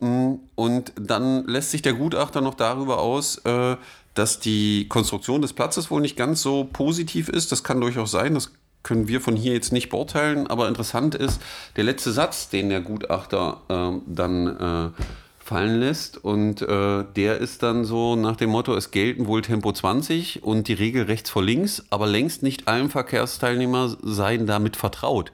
Mm, 0.00 0.34
und 0.56 0.92
dann 1.00 1.46
lässt 1.46 1.70
sich 1.70 1.82
der 1.82 1.94
Gutachter 1.94 2.40
noch 2.40 2.54
darüber 2.54 2.98
aus, 2.98 3.38
äh, 3.44 3.76
dass 4.18 4.40
die 4.40 4.88
Konstruktion 4.88 5.42
des 5.42 5.52
Platzes 5.52 5.90
wohl 5.90 6.00
nicht 6.00 6.16
ganz 6.16 6.42
so 6.42 6.64
positiv 6.64 7.28
ist. 7.28 7.52
Das 7.52 7.62
kann 7.62 7.80
durchaus 7.80 8.10
sein, 8.10 8.34
das 8.34 8.52
können 8.82 9.08
wir 9.08 9.20
von 9.20 9.36
hier 9.36 9.52
jetzt 9.52 9.72
nicht 9.72 9.90
beurteilen, 9.90 10.46
aber 10.46 10.68
interessant 10.68 11.14
ist 11.14 11.40
der 11.76 11.84
letzte 11.84 12.12
Satz, 12.12 12.48
den 12.48 12.68
der 12.68 12.80
Gutachter 12.80 13.62
äh, 13.68 14.00
dann 14.06 14.46
äh, 14.96 15.02
fallen 15.38 15.80
lässt. 15.80 16.22
Und 16.22 16.62
äh, 16.62 17.04
der 17.16 17.38
ist 17.38 17.62
dann 17.62 17.84
so 17.84 18.16
nach 18.16 18.36
dem 18.36 18.50
Motto, 18.50 18.74
es 18.74 18.90
gelten 18.90 19.26
wohl 19.26 19.42
Tempo 19.42 19.72
20 19.72 20.42
und 20.42 20.68
die 20.68 20.74
Regel 20.74 21.04
rechts 21.04 21.30
vor 21.30 21.42
links, 21.42 21.84
aber 21.90 22.06
längst 22.06 22.42
nicht 22.42 22.68
allen 22.68 22.90
Verkehrsteilnehmer 22.90 23.96
seien 24.02 24.46
damit 24.46 24.76
vertraut. 24.76 25.32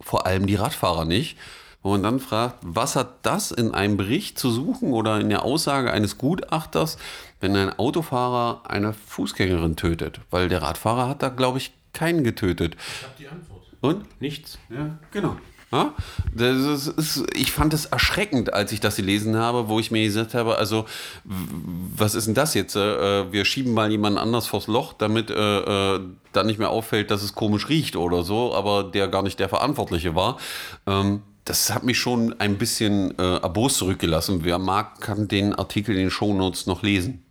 Vor 0.00 0.26
allem 0.26 0.46
die 0.46 0.56
Radfahrer 0.56 1.04
nicht. 1.04 1.36
Wo 1.82 1.92
man 1.92 2.02
dann 2.02 2.18
fragt, 2.18 2.58
was 2.62 2.96
hat 2.96 3.24
das 3.24 3.52
in 3.52 3.72
einem 3.72 3.96
Bericht 3.96 4.40
zu 4.40 4.50
suchen 4.50 4.92
oder 4.92 5.20
in 5.20 5.28
der 5.28 5.44
Aussage 5.44 5.92
eines 5.92 6.18
Gutachters, 6.18 6.98
wenn 7.40 7.56
ein 7.56 7.78
Autofahrer 7.78 8.62
eine 8.68 8.92
Fußgängerin 8.92 9.76
tötet? 9.76 10.20
Weil 10.30 10.48
der 10.48 10.62
Radfahrer 10.62 11.08
hat 11.08 11.22
da, 11.22 11.28
glaube 11.28 11.58
ich, 11.58 11.72
keinen 11.92 12.24
getötet. 12.24 12.76
Ich 12.76 13.02
habe 13.02 13.14
die 13.18 13.28
Antwort. 13.28 13.62
Und? 13.80 14.20
Nichts. 14.20 14.58
Ja, 14.70 14.98
genau. 15.10 15.36
Ja? 15.72 15.94
Das 16.34 16.86
ist, 16.86 17.24
ich 17.34 17.52
fand 17.52 17.74
es 17.74 17.86
erschreckend, 17.86 18.52
als 18.52 18.72
ich 18.72 18.80
das 18.80 18.96
gelesen 18.96 19.36
habe, 19.36 19.68
wo 19.68 19.80
ich 19.80 19.90
mir 19.90 20.04
gesagt 20.04 20.34
habe, 20.34 20.58
also 20.58 20.86
was 21.24 22.14
ist 22.14 22.26
denn 22.26 22.34
das 22.34 22.54
jetzt? 22.54 22.76
Äh, 22.76 23.32
wir 23.32 23.44
schieben 23.44 23.74
mal 23.74 23.90
jemanden 23.90 24.18
anders 24.18 24.46
vors 24.46 24.66
Loch, 24.68 24.92
damit 24.92 25.30
äh, 25.30 25.94
äh, 25.94 26.00
dann 26.32 26.46
nicht 26.46 26.58
mehr 26.58 26.70
auffällt, 26.70 27.10
dass 27.10 27.22
es 27.22 27.34
komisch 27.34 27.68
riecht 27.68 27.96
oder 27.96 28.22
so, 28.22 28.54
aber 28.54 28.84
der 28.84 29.08
gar 29.08 29.22
nicht 29.22 29.40
der 29.40 29.48
Verantwortliche 29.48 30.14
war. 30.14 30.38
Ähm, 30.86 31.22
das 31.44 31.72
hat 31.72 31.84
mich 31.84 31.98
schon 31.98 32.34
ein 32.40 32.58
bisschen 32.58 33.16
äh, 33.18 33.36
erbost 33.36 33.76
zurückgelassen. 33.76 34.40
Wer 34.42 34.58
mag, 34.58 35.00
kann 35.00 35.28
den 35.28 35.54
Artikel 35.54 35.94
in 35.94 36.02
den 36.02 36.10
Shownotes 36.10 36.66
noch 36.66 36.82
lesen. 36.82 37.22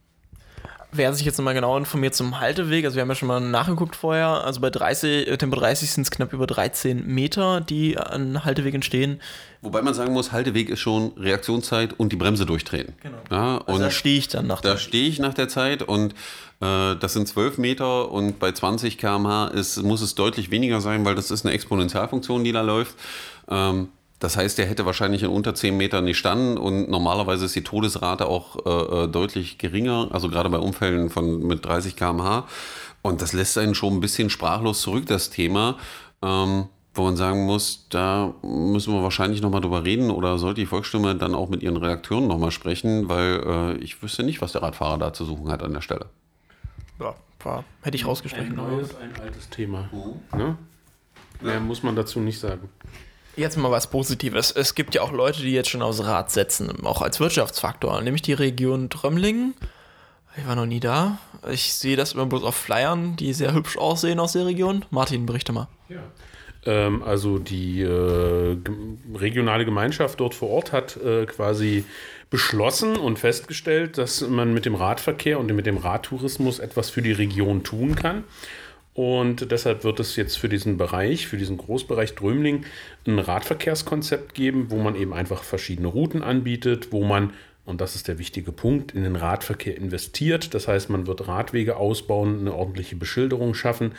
Wer 0.91 1.13
sich 1.13 1.25
jetzt 1.25 1.37
nochmal 1.37 1.53
genau 1.53 1.77
informiert 1.77 2.15
zum 2.15 2.39
Halteweg, 2.39 2.85
also 2.85 2.95
wir 2.95 3.01
haben 3.01 3.09
ja 3.09 3.15
schon 3.15 3.27
mal 3.27 3.39
nachgeguckt 3.39 3.95
vorher, 3.95 4.43
also 4.45 4.61
bei 4.61 4.69
30, 4.69 5.27
äh, 5.27 5.37
Tempo 5.37 5.57
30 5.57 5.91
sind 5.91 6.03
es 6.03 6.11
knapp 6.11 6.31
über 6.31 6.47
13 6.47 7.05
Meter, 7.05 7.61
die 7.61 7.97
an 7.97 8.45
Halteweg 8.45 8.73
entstehen. 8.73 9.21
Wobei 9.61 9.81
man 9.81 9.93
sagen 9.93 10.13
muss, 10.13 10.31
Halteweg 10.31 10.69
ist 10.69 10.79
schon 10.79 11.11
Reaktionszeit 11.17 11.93
und 11.99 12.11
die 12.11 12.15
Bremse 12.15 12.45
durchdrehen. 12.45 12.93
Genau. 13.01 13.17
Ja, 13.31 13.55
und 13.57 13.69
Also 13.69 13.83
da 13.83 13.91
stehe 13.91 14.17
ich 14.17 14.27
dann 14.27 14.47
nach 14.47 14.61
Da 14.61 14.71
der 14.71 14.77
stehe 14.77 15.07
ich 15.07 15.19
nach 15.19 15.33
der 15.33 15.47
Zeit 15.49 15.81
und 15.81 16.13
äh, 16.61 16.95
das 16.95 17.13
sind 17.13 17.27
12 17.27 17.57
Meter 17.57 18.11
und 18.11 18.39
bei 18.39 18.51
20 18.51 18.97
km/h 18.97 19.47
ist, 19.47 19.81
muss 19.83 20.01
es 20.01 20.15
deutlich 20.15 20.51
weniger 20.51 20.81
sein, 20.81 21.03
weil 21.03 21.15
das 21.15 21.31
ist 21.31 21.45
eine 21.45 21.53
Exponentialfunktion, 21.53 22.43
die 22.43 22.51
da 22.51 22.61
läuft. 22.61 22.95
Ähm, 23.49 23.89
das 24.19 24.37
heißt, 24.37 24.57
der 24.57 24.65
hätte 24.65 24.85
wahrscheinlich 24.85 25.23
in 25.23 25.29
unter 25.29 25.53
10 25.55 25.75
Metern 25.75 26.05
nicht 26.05 26.17
standen 26.17 26.57
und 26.57 26.89
normalerweise 26.89 27.45
ist 27.45 27.55
die 27.55 27.63
Todesrate 27.63 28.27
auch 28.27 28.65
äh, 28.65 29.03
äh, 29.03 29.07
deutlich 29.07 29.57
geringer, 29.57 30.09
also 30.11 30.29
gerade 30.29 30.49
bei 30.49 30.57
Unfällen 30.57 31.09
von 31.09 31.45
mit 31.45 31.65
30 31.65 31.95
km/h. 31.95 32.47
Und 33.01 33.21
das 33.21 33.33
lässt 33.33 33.57
einen 33.57 33.75
schon 33.75 33.93
ein 33.93 33.99
bisschen 33.99 34.29
sprachlos 34.29 34.81
zurück, 34.81 35.05
das 35.05 35.29
Thema. 35.29 35.77
Ähm, 36.23 36.69
wo 36.95 37.03
man 37.03 37.17
sagen 37.17 37.45
muss, 37.45 37.87
da 37.89 38.33
müssen 38.41 38.93
wir 38.93 39.03
wahrscheinlich 39.03 39.41
nochmal 39.41 39.59
drüber 39.59 39.83
reden 39.83 40.09
oder 40.09 40.37
sollte 40.37 40.61
die 40.61 40.65
Volksstimme 40.65 41.13
dann 41.15 41.35
auch 41.35 41.49
mit 41.49 41.61
ihren 41.61 41.75
Redakteuren 41.75 42.25
nochmal 42.25 42.51
sprechen, 42.51 43.09
weil 43.09 43.43
äh, 43.45 43.77
ich 43.83 44.01
wüsste 44.01 44.23
nicht, 44.23 44.41
was 44.41 44.53
der 44.53 44.61
Radfahrer 44.61 44.97
da 44.97 45.11
zu 45.11 45.25
suchen 45.25 45.51
hat 45.51 45.61
an 45.61 45.73
der 45.73 45.81
Stelle. 45.81 46.05
ja, 46.99 47.13
war, 47.43 47.65
hätte 47.81 47.97
ich 47.97 48.05
rausgestrichen. 48.05 48.57
Ein 48.57 48.77
neues, 48.77 48.95
ein 48.95 49.11
altes 49.21 49.49
Thema. 49.49 49.89
Ne? 50.35 50.57
Mehr 51.41 51.59
muss 51.59 51.83
man 51.83 51.97
dazu 51.97 52.21
nicht 52.21 52.39
sagen. 52.39 52.69
Jetzt 53.37 53.57
mal 53.57 53.69
was 53.69 53.87
Positives. 53.87 54.51
Es 54.51 54.75
gibt 54.75 54.95
ja 54.95 55.01
auch 55.01 55.11
Leute, 55.11 55.41
die 55.41 55.51
jetzt 55.51 55.69
schon 55.69 55.81
aufs 55.81 56.03
Rad 56.03 56.31
setzen, 56.31 56.85
auch 56.85 57.01
als 57.01 57.19
Wirtschaftsfaktor, 57.19 58.01
nämlich 58.01 58.21
die 58.21 58.33
Region 58.33 58.89
Trömmlingen. 58.89 59.55
Ich 60.37 60.47
war 60.47 60.55
noch 60.55 60.65
nie 60.65 60.79
da. 60.79 61.17
Ich 61.49 61.73
sehe 61.73 61.97
das 61.97 62.13
immer 62.13 62.25
bloß 62.25 62.43
auf 62.43 62.55
Flyern, 62.55 63.15
die 63.15 63.33
sehr 63.33 63.53
hübsch 63.53 63.77
aussehen 63.77 64.19
aus 64.19 64.33
der 64.33 64.45
Region. 64.45 64.85
Martin, 64.89 65.25
berichte 65.25 65.51
mal. 65.51 65.67
Ähm, 66.65 67.03
also 67.03 67.37
die 67.37 67.81
äh, 67.81 68.57
regionale 69.13 69.65
Gemeinschaft 69.65 70.19
dort 70.19 70.33
vor 70.33 70.49
Ort 70.49 70.71
hat 70.71 70.97
äh, 70.97 71.25
quasi 71.25 71.85
beschlossen 72.29 72.97
und 72.97 73.19
festgestellt, 73.19 73.97
dass 73.97 74.21
man 74.27 74.53
mit 74.53 74.65
dem 74.65 74.75
Radverkehr 74.75 75.39
und 75.39 75.53
mit 75.53 75.65
dem 75.65 75.77
Radtourismus 75.77 76.59
etwas 76.59 76.89
für 76.89 77.01
die 77.01 77.11
Region 77.11 77.63
tun 77.63 77.95
kann. 77.95 78.23
Und 78.95 79.51
deshalb 79.51 79.83
wird 79.83 79.99
es 79.99 80.15
jetzt 80.15 80.37
für 80.37 80.47
diesen 80.47 80.77
Bereich, 80.77 81.27
für 81.27 81.35
diesen 81.35 81.57
Großbereich 81.57 82.15
Drömling, 82.15 82.63
ein 83.05 83.19
Radverkehrskonzept 83.19 84.33
geben, 84.33 84.71
wo 84.71 84.77
man 84.77 84.95
eben 84.95 85.13
einfach 85.13 85.43
verschiedene 85.43 85.89
Routen 85.89 86.23
anbietet, 86.23 86.93
wo 86.93 87.03
man, 87.03 87.33
und 87.65 87.81
das 87.81 87.95
ist 87.95 88.07
der 88.07 88.19
wichtige 88.19 88.53
Punkt, 88.53 88.93
in 88.93 89.03
den 89.03 89.17
Radverkehr 89.17 89.75
investiert. 89.75 90.53
Das 90.53 90.69
heißt, 90.69 90.89
man 90.89 91.07
wird 91.07 91.27
Radwege 91.27 91.75
ausbauen, 91.75 92.39
eine 92.39 92.53
ordentliche 92.53 92.95
Beschilderung 92.95 93.53
schaffen, 93.53 93.91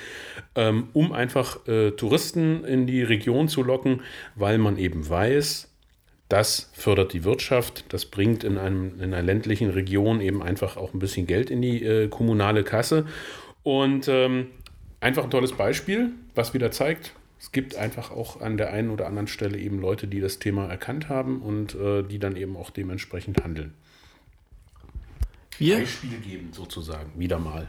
ähm, 0.54 0.88
um 0.94 1.12
einfach 1.12 1.68
äh, 1.68 1.90
Touristen 1.90 2.64
in 2.64 2.86
die 2.86 3.02
Region 3.02 3.48
zu 3.48 3.62
locken, 3.62 4.00
weil 4.34 4.56
man 4.56 4.78
eben 4.78 5.06
weiß, 5.06 5.70
das 6.30 6.70
fördert 6.72 7.12
die 7.12 7.24
Wirtschaft, 7.24 7.84
das 7.90 8.06
bringt 8.06 8.44
in, 8.44 8.56
einem, 8.56 8.94
in 8.94 9.12
einer 9.12 9.22
ländlichen 9.22 9.68
Region 9.68 10.22
eben 10.22 10.42
einfach 10.42 10.78
auch 10.78 10.94
ein 10.94 11.00
bisschen 11.00 11.26
Geld 11.26 11.50
in 11.50 11.60
die 11.60 11.84
äh, 11.84 12.08
kommunale 12.08 12.64
Kasse. 12.64 13.04
Und 13.62 14.08
ähm, 14.08 14.46
einfach 15.00 15.24
ein 15.24 15.30
tolles 15.30 15.52
Beispiel, 15.52 16.12
was 16.34 16.54
wieder 16.54 16.70
zeigt, 16.70 17.12
es 17.38 17.52
gibt 17.52 17.76
einfach 17.76 18.10
auch 18.10 18.40
an 18.40 18.56
der 18.56 18.72
einen 18.72 18.90
oder 18.90 19.06
anderen 19.06 19.28
Stelle 19.28 19.58
eben 19.58 19.80
Leute, 19.80 20.06
die 20.06 20.20
das 20.20 20.38
Thema 20.38 20.66
erkannt 20.66 21.08
haben 21.08 21.42
und 21.42 21.74
äh, 21.74 22.02
die 22.02 22.18
dann 22.18 22.36
eben 22.36 22.56
auch 22.56 22.70
dementsprechend 22.70 23.42
handeln. 23.44 23.74
Wir, 25.58 25.78
Beispiel 25.78 26.18
geben 26.18 26.50
sozusagen, 26.52 27.12
wieder 27.16 27.38
mal. 27.38 27.68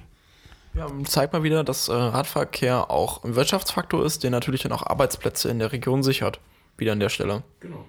Ja, 0.73 0.87
zeigt 1.05 1.33
mal 1.33 1.43
wieder, 1.43 1.63
dass 1.63 1.87
äh, 1.87 1.93
Radverkehr 1.93 2.91
auch 2.91 3.23
ein 3.23 3.35
Wirtschaftsfaktor 3.35 4.05
ist, 4.05 4.23
der 4.23 4.31
natürlich 4.31 4.61
dann 4.61 4.71
auch 4.71 4.85
Arbeitsplätze 4.85 5.49
in 5.49 5.59
der 5.59 5.71
Region 5.71 6.03
sichert. 6.03 6.39
Wieder 6.77 6.91
an 6.91 6.99
der 6.99 7.09
Stelle. 7.09 7.43
Genau. 7.59 7.85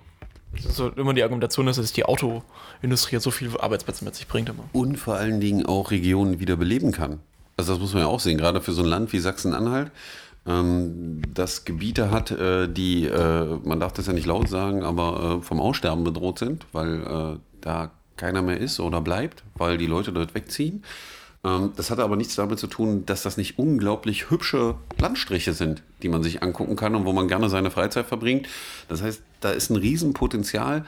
Das 0.53 0.65
ist 0.65 0.77
so 0.77 0.89
immer 0.89 1.13
die 1.13 1.23
Argumentation, 1.23 1.67
dass 1.67 1.77
es 1.77 1.93
die 1.93 2.07
Autoindustrie 2.07 3.19
so 3.19 3.31
viele 3.31 3.63
Arbeitsplätze 3.63 4.05
mit 4.05 4.15
sich 4.15 4.27
bringt 4.27 4.49
immer. 4.49 4.65
Und 4.73 4.97
vor 4.97 5.17
allen 5.17 5.41
Dingen 5.41 5.67
auch 5.67 5.91
Regionen 5.91 6.41
wieder 6.41 6.57
beleben 6.57 6.91
kann. 6.91 7.21
Also 7.59 7.73
das 7.73 7.81
muss 7.81 7.93
man 7.93 8.05
ja 8.05 8.09
auch 8.09 8.21
sehen, 8.21 8.39
gerade 8.39 8.63
für 8.63 8.73
so 8.73 8.83
ein 8.83 8.89
Land 8.89 9.13
wie 9.13 9.19
Sachsen-Anhalt, 9.19 9.91
ähm, 10.47 11.21
das 11.35 11.65
Gebiete 11.65 12.11
hat, 12.11 12.31
äh, 12.31 12.69
die, 12.69 13.05
äh, 13.05 13.59
man 13.65 13.81
darf 13.81 13.93
das 13.93 14.07
ja 14.07 14.13
nicht 14.13 14.27
laut 14.27 14.49
sagen, 14.49 14.83
aber 14.83 15.41
äh, 15.41 15.45
vom 15.45 15.61
Aussterben 15.61 16.05
bedroht 16.05 16.39
sind, 16.39 16.67
weil 16.73 17.03
äh, 17.03 17.39
da 17.61 17.91
keiner 18.17 18.43
mehr 18.43 18.59
ist 18.59 18.81
oder 18.81 19.01
bleibt, 19.01 19.45
weil 19.57 19.77
die 19.77 19.87
Leute 19.87 20.13
dort 20.13 20.35
wegziehen. 20.35 20.85
Ähm, 21.45 21.73
das 21.77 21.91
hat 21.91 21.99
aber 21.99 22.17
nichts 22.17 22.37
damit 22.37 22.59
zu 22.59 22.67
tun, 22.67 23.05
dass 23.07 23.23
das 23.23 23.37
nicht 23.37 23.59
unglaublich 23.59 24.31
hübsche 24.31 24.77
Landstriche 24.99 25.53
sind, 25.53 25.83
die 26.03 26.09
man 26.09 26.23
sich 26.23 26.43
angucken 26.43 26.77
kann 26.77 26.95
und 26.95 27.05
wo 27.05 27.13
man 27.13 27.29
gerne 27.29 27.49
seine 27.49 27.71
Freizeit 27.71 28.07
verbringt. 28.07 28.49
Das 28.89 29.03
heißt, 29.03 29.23
da 29.41 29.51
ist 29.51 29.71
ein 29.71 29.77
Riesenpotenzial, 29.77 30.85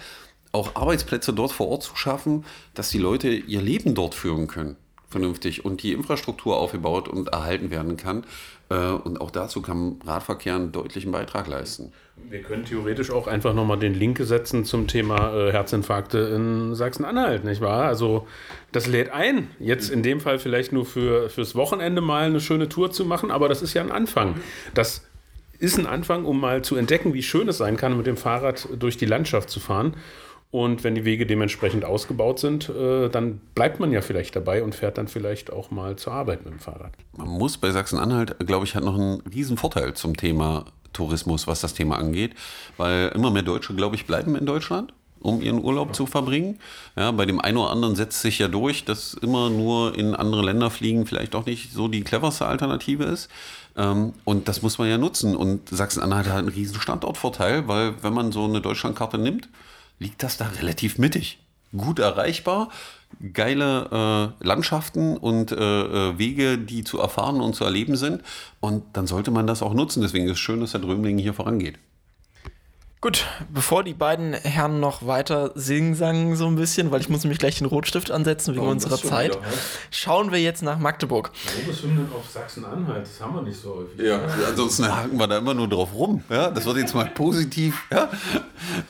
auch 0.52 0.74
Arbeitsplätze 0.74 1.32
dort 1.32 1.52
vor 1.52 1.68
Ort 1.68 1.82
zu 1.82 1.96
schaffen, 1.96 2.44
dass 2.74 2.90
die 2.90 2.98
Leute 2.98 3.28
ihr 3.28 3.62
Leben 3.62 3.94
dort 3.94 4.14
führen 4.14 4.48
können, 4.48 4.76
vernünftig 5.10 5.64
und 5.64 5.82
die 5.82 5.92
Infrastruktur 5.92 6.56
aufgebaut 6.56 7.08
und 7.08 7.28
erhalten 7.28 7.70
werden 7.70 7.96
kann. 7.96 8.24
Äh, 8.70 8.74
Und 8.76 9.20
auch 9.20 9.30
dazu 9.30 9.60
kann 9.60 9.96
Radverkehr 10.06 10.54
einen 10.54 10.72
deutlichen 10.72 11.12
Beitrag 11.12 11.48
leisten. 11.48 11.92
Wir 12.28 12.42
können 12.42 12.64
theoretisch 12.64 13.10
auch 13.10 13.26
einfach 13.26 13.54
nochmal 13.54 13.78
den 13.78 13.94
Link 13.94 14.18
setzen 14.20 14.64
zum 14.64 14.86
Thema 14.86 15.34
äh, 15.34 15.52
Herzinfarkte 15.52 16.18
in 16.18 16.74
Sachsen-Anhalt, 16.74 17.44
nicht 17.44 17.60
wahr? 17.60 17.86
Also 17.86 18.28
das 18.72 18.86
lädt 18.86 19.10
ein, 19.10 19.48
jetzt 19.58 19.90
in 19.90 20.02
dem 20.02 20.20
Fall 20.20 20.38
vielleicht 20.38 20.72
nur 20.72 20.86
für, 20.86 21.28
fürs 21.28 21.54
Wochenende 21.54 22.00
mal 22.00 22.26
eine 22.26 22.40
schöne 22.40 22.68
Tour 22.68 22.92
zu 22.92 23.04
machen, 23.04 23.30
aber 23.30 23.48
das 23.48 23.62
ist 23.62 23.74
ja 23.74 23.82
ein 23.82 23.90
Anfang. 23.90 24.36
Das 24.74 25.04
ist 25.58 25.78
ein 25.78 25.86
Anfang, 25.86 26.24
um 26.24 26.40
mal 26.40 26.62
zu 26.62 26.76
entdecken, 26.76 27.12
wie 27.12 27.22
schön 27.22 27.48
es 27.48 27.58
sein 27.58 27.76
kann, 27.76 27.96
mit 27.96 28.06
dem 28.06 28.16
Fahrrad 28.16 28.68
durch 28.78 28.96
die 28.96 29.06
Landschaft 29.06 29.50
zu 29.50 29.60
fahren. 29.60 29.94
Und 30.52 30.82
wenn 30.82 30.96
die 30.96 31.04
Wege 31.04 31.26
dementsprechend 31.26 31.84
ausgebaut 31.84 32.40
sind, 32.40 32.68
äh, 32.68 33.08
dann 33.08 33.40
bleibt 33.54 33.78
man 33.78 33.92
ja 33.92 34.00
vielleicht 34.00 34.34
dabei 34.34 34.64
und 34.64 34.74
fährt 34.74 34.98
dann 34.98 35.06
vielleicht 35.06 35.52
auch 35.52 35.70
mal 35.70 35.94
zur 35.96 36.12
Arbeit 36.12 36.44
mit 36.44 36.52
dem 36.52 36.58
Fahrrad. 36.58 36.92
Man 37.16 37.28
muss 37.28 37.56
bei 37.56 37.70
Sachsen-Anhalt, 37.70 38.36
glaube 38.46 38.66
ich, 38.66 38.74
hat 38.74 38.82
noch 38.82 38.98
einen 38.98 39.20
riesen 39.32 39.56
Vorteil 39.56 39.94
zum 39.94 40.16
Thema 40.16 40.64
Tourismus, 40.92 41.46
was 41.46 41.60
das 41.60 41.74
Thema 41.74 41.98
angeht, 41.98 42.34
weil 42.76 43.10
immer 43.14 43.30
mehr 43.30 43.42
Deutsche, 43.42 43.74
glaube 43.74 43.94
ich, 43.94 44.06
bleiben 44.06 44.34
in 44.34 44.46
Deutschland 44.46 44.92
um 45.20 45.42
ihren 45.42 45.62
Urlaub 45.62 45.94
zu 45.94 46.06
verbringen. 46.06 46.58
Ja, 46.96 47.10
bei 47.10 47.26
dem 47.26 47.40
einen 47.40 47.58
oder 47.58 47.70
anderen 47.70 47.94
setzt 47.94 48.22
sich 48.22 48.38
ja 48.38 48.48
durch, 48.48 48.84
dass 48.84 49.14
immer 49.14 49.50
nur 49.50 49.96
in 49.96 50.14
andere 50.14 50.42
Länder 50.42 50.70
fliegen 50.70 51.06
vielleicht 51.06 51.34
auch 51.34 51.46
nicht 51.46 51.72
so 51.72 51.88
die 51.88 52.02
cleverste 52.02 52.46
Alternative 52.46 53.04
ist. 53.04 53.28
Ähm, 53.76 54.14
und 54.24 54.48
das 54.48 54.62
muss 54.62 54.78
man 54.78 54.88
ja 54.88 54.98
nutzen. 54.98 55.36
Und 55.36 55.68
Sachsen-Anhalt 55.68 56.26
hat 56.26 56.38
einen 56.38 56.48
riesen 56.48 56.80
Standortvorteil, 56.80 57.68
weil 57.68 58.02
wenn 58.02 58.14
man 58.14 58.32
so 58.32 58.44
eine 58.44 58.60
Deutschlandkarte 58.60 59.18
nimmt, 59.18 59.48
liegt 60.00 60.24
das 60.24 60.36
da 60.36 60.48
relativ 60.48 60.98
mittig. 60.98 61.38
Gut 61.76 62.00
erreichbar, 62.00 62.70
geile 63.32 64.34
äh, 64.40 64.44
Landschaften 64.44 65.16
und 65.16 65.52
äh, 65.52 65.54
äh, 65.54 66.18
Wege, 66.18 66.58
die 66.58 66.82
zu 66.82 66.98
erfahren 66.98 67.40
und 67.40 67.54
zu 67.54 67.64
erleben 67.64 67.94
sind. 67.94 68.22
Und 68.58 68.82
dann 68.94 69.06
sollte 69.06 69.30
man 69.30 69.46
das 69.46 69.62
auch 69.62 69.74
nutzen. 69.74 70.02
Deswegen 70.02 70.24
ist 70.24 70.32
es 70.32 70.38
schön, 70.40 70.60
dass 70.60 70.72
der 70.72 70.80
Drömling 70.80 71.18
hier 71.18 71.34
vorangeht. 71.34 71.78
Gut, 73.02 73.24
bevor 73.48 73.82
die 73.82 73.94
beiden 73.94 74.34
Herren 74.34 74.78
noch 74.78 75.06
weiter 75.06 75.52
singen 75.54 76.36
so 76.36 76.46
ein 76.46 76.56
bisschen, 76.56 76.90
weil 76.90 77.00
ich 77.00 77.08
muss 77.08 77.24
nämlich 77.24 77.38
gleich 77.38 77.56
den 77.56 77.66
Rotstift 77.66 78.10
ansetzen 78.10 78.50
wegen 78.50 78.60
Warum 78.60 78.72
unserer 78.72 78.98
Zeit, 78.98 79.36
wieder, 79.36 79.40
ne? 79.40 79.52
schauen 79.90 80.32
wir 80.32 80.38
jetzt 80.38 80.62
nach 80.62 80.78
Magdeburg. 80.78 81.30
Lobeshymnen 81.64 82.12
auf 82.12 82.28
Sachsen-Anhalt, 82.28 83.06
das 83.06 83.18
haben 83.18 83.34
wir 83.36 83.40
nicht 83.40 83.58
so 83.58 83.76
häufig. 83.76 84.06
Ja, 84.06 84.20
ansonsten 84.46 84.94
haken 84.94 85.18
wir 85.18 85.26
da 85.26 85.38
immer 85.38 85.54
nur 85.54 85.66
drauf 85.66 85.94
rum. 85.94 86.22
Ja, 86.28 86.50
das 86.50 86.66
wird 86.66 86.76
jetzt 86.76 86.94
mal 86.94 87.06
positiv. 87.06 87.86
Ja. 87.90 88.10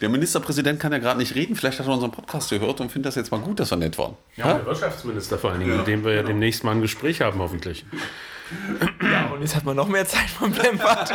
Der 0.00 0.08
Ministerpräsident 0.08 0.80
kann 0.80 0.90
ja 0.90 0.98
gerade 0.98 1.20
nicht 1.20 1.36
reden. 1.36 1.54
Vielleicht 1.54 1.78
hat 1.78 1.86
er 1.86 1.92
unseren 1.92 2.10
Podcast 2.10 2.50
gehört 2.50 2.80
und 2.80 2.90
findet 2.90 3.10
das 3.10 3.14
jetzt 3.14 3.30
mal 3.30 3.38
gut, 3.38 3.60
dass 3.60 3.70
wir 3.70 3.76
nett 3.76 3.96
waren. 3.96 4.16
Ja, 4.34 4.54
der 4.54 4.66
Wirtschaftsminister 4.66 5.38
vor 5.38 5.52
allen 5.52 5.60
Dingen, 5.60 5.76
mit 5.76 5.86
dem 5.86 6.04
wir 6.04 6.14
ja 6.14 6.24
demnächst 6.24 6.64
mal 6.64 6.72
ein 6.72 6.82
Gespräch 6.82 7.20
haben, 7.20 7.38
hoffentlich. 7.38 7.84
Ja, 9.02 9.26
und 9.28 9.40
jetzt 9.42 9.54
hat 9.54 9.64
man 9.64 9.76
noch 9.76 9.88
mehr 9.88 10.06
Zeit 10.06 10.28
vom 10.30 10.50
Blembad. 10.50 11.10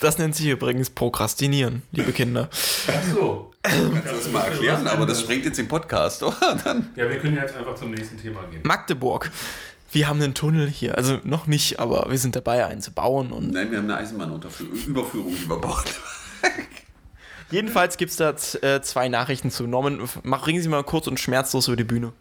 Das 0.00 0.18
nennt 0.18 0.34
sich 0.36 0.46
übrigens 0.46 0.90
Prokrastinieren, 0.90 1.82
liebe 1.92 2.12
Kinder. 2.12 2.48
Ach 2.52 3.14
so. 3.14 3.52
Kannst 3.62 4.12
du 4.12 4.16
das 4.16 4.30
mal 4.30 4.42
erklären? 4.44 4.86
Aber 4.86 5.06
das 5.06 5.20
sprengt 5.20 5.44
jetzt 5.44 5.58
den 5.58 5.68
Podcast, 5.68 6.22
oder? 6.22 6.58
Dann. 6.64 6.90
Ja, 6.94 7.08
wir 7.08 7.18
können 7.18 7.36
jetzt 7.36 7.56
einfach 7.56 7.74
zum 7.74 7.90
nächsten 7.90 8.16
Thema 8.20 8.42
gehen. 8.44 8.60
Magdeburg. 8.62 9.30
Wir 9.92 10.08
haben 10.08 10.20
einen 10.20 10.34
Tunnel 10.34 10.68
hier, 10.68 10.96
also 10.96 11.20
noch 11.24 11.46
nicht, 11.46 11.78
aber 11.80 12.06
wir 12.10 12.18
sind 12.18 12.36
dabei, 12.36 12.66
einen 12.66 12.80
zu 12.80 12.92
bauen. 12.92 13.30
Und 13.32 13.52
Nein, 13.52 13.70
wir 13.70 13.78
haben 13.78 13.84
eine 13.90 13.96
Eisenbahnüberführung 13.98 15.34
überbaut. 15.44 15.84
jedenfalls 17.50 17.96
gibt 17.96 18.10
es 18.10 18.16
da 18.16 18.30
äh, 18.62 18.82
zwei 18.82 19.08
Nachrichten 19.08 19.50
zu. 19.50 19.66
Norman, 19.66 20.00
mach, 20.22 20.42
bringen 20.42 20.60
Sie 20.60 20.68
mal 20.68 20.82
kurz 20.84 21.06
und 21.06 21.18
schmerzlos 21.20 21.68
über 21.68 21.76
die 21.76 21.84
Bühne. 21.84 22.12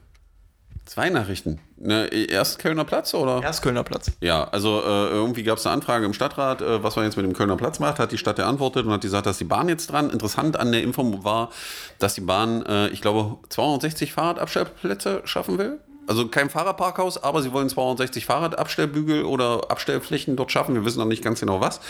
Zwei 0.85 1.09
Nachrichten. 1.09 1.59
Ne, 1.77 2.07
erst 2.07 2.59
Kölner 2.59 2.85
Platz 2.85 3.13
oder? 3.13 3.41
Erst 3.41 3.63
Kölner 3.63 3.83
Platz. 3.83 4.11
Ja, 4.21 4.43
also 4.45 4.81
äh, 4.81 5.09
irgendwie 5.09 5.43
gab 5.43 5.57
es 5.57 5.65
eine 5.65 5.73
Anfrage 5.73 6.05
im 6.05 6.13
Stadtrat, 6.13 6.61
äh, 6.61 6.83
was 6.83 6.95
man 6.95 7.05
jetzt 7.05 7.17
mit 7.17 7.25
dem 7.25 7.33
Kölner 7.33 7.57
Platz 7.57 7.79
macht, 7.79 7.97
hat 7.97 8.11
die 8.11 8.19
Stadt 8.19 8.35
geantwortet 8.35 8.85
und 8.85 8.91
hat 8.91 9.01
gesagt, 9.01 9.25
dass 9.25 9.39
die 9.39 9.45
Bahn 9.45 9.67
jetzt 9.67 9.91
dran. 9.91 10.11
Interessant 10.11 10.57
an 10.57 10.71
der 10.71 10.83
Info 10.83 11.23
war, 11.23 11.49
dass 11.97 12.13
die 12.13 12.21
Bahn, 12.21 12.63
äh, 12.65 12.89
ich 12.89 13.01
glaube, 13.01 13.37
260 13.49 14.13
Fahrradabstellplätze 14.13 15.21
schaffen 15.25 15.57
will. 15.57 15.79
Also 16.07 16.27
kein 16.27 16.51
Fahrradparkhaus, 16.51 17.23
aber 17.23 17.41
sie 17.41 17.51
wollen 17.51 17.67
260 17.67 18.25
Fahrradabstellbügel 18.27 19.23
oder 19.23 19.71
Abstellflächen 19.71 20.35
dort 20.35 20.51
schaffen. 20.51 20.75
Wir 20.75 20.85
wissen 20.85 20.99
noch 20.99 21.05
nicht 21.05 21.23
ganz 21.23 21.39
genau 21.39 21.61
was. 21.61 21.81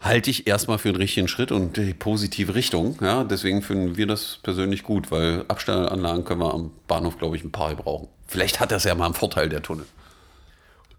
Halte 0.00 0.30
ich 0.30 0.46
erstmal 0.46 0.78
für 0.78 0.90
einen 0.90 0.98
richtigen 0.98 1.26
Schritt 1.26 1.50
und 1.50 1.76
die 1.76 1.92
positive 1.92 2.54
Richtung. 2.54 2.96
Ja, 3.00 3.24
deswegen 3.24 3.62
finden 3.62 3.96
wir 3.96 4.06
das 4.06 4.38
persönlich 4.42 4.84
gut, 4.84 5.10
weil 5.10 5.44
Abstellanlagen 5.48 6.24
können 6.24 6.40
wir 6.40 6.54
am 6.54 6.70
Bahnhof, 6.86 7.18
glaube 7.18 7.36
ich, 7.36 7.42
ein 7.42 7.50
paar 7.50 7.74
brauchen. 7.74 8.08
Vielleicht 8.26 8.60
hat 8.60 8.70
das 8.70 8.84
ja 8.84 8.94
mal 8.94 9.06
einen 9.06 9.14
Vorteil, 9.14 9.48
der 9.48 9.62
Tunnel. 9.62 9.86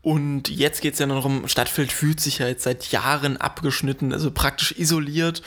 Und 0.02 0.50
jetzt 0.50 0.82
geht 0.82 0.94
es 0.94 1.00
ja 1.00 1.06
noch 1.06 1.16
darum, 1.16 1.48
Stadtfeld 1.48 1.92
fühlt 1.92 2.20
sich 2.20 2.40
ja 2.40 2.48
jetzt 2.48 2.64
seit 2.64 2.92
Jahren 2.92 3.38
abgeschnitten, 3.38 4.14
also 4.14 4.32
praktisch 4.32 4.74
isoliert. 4.78 5.42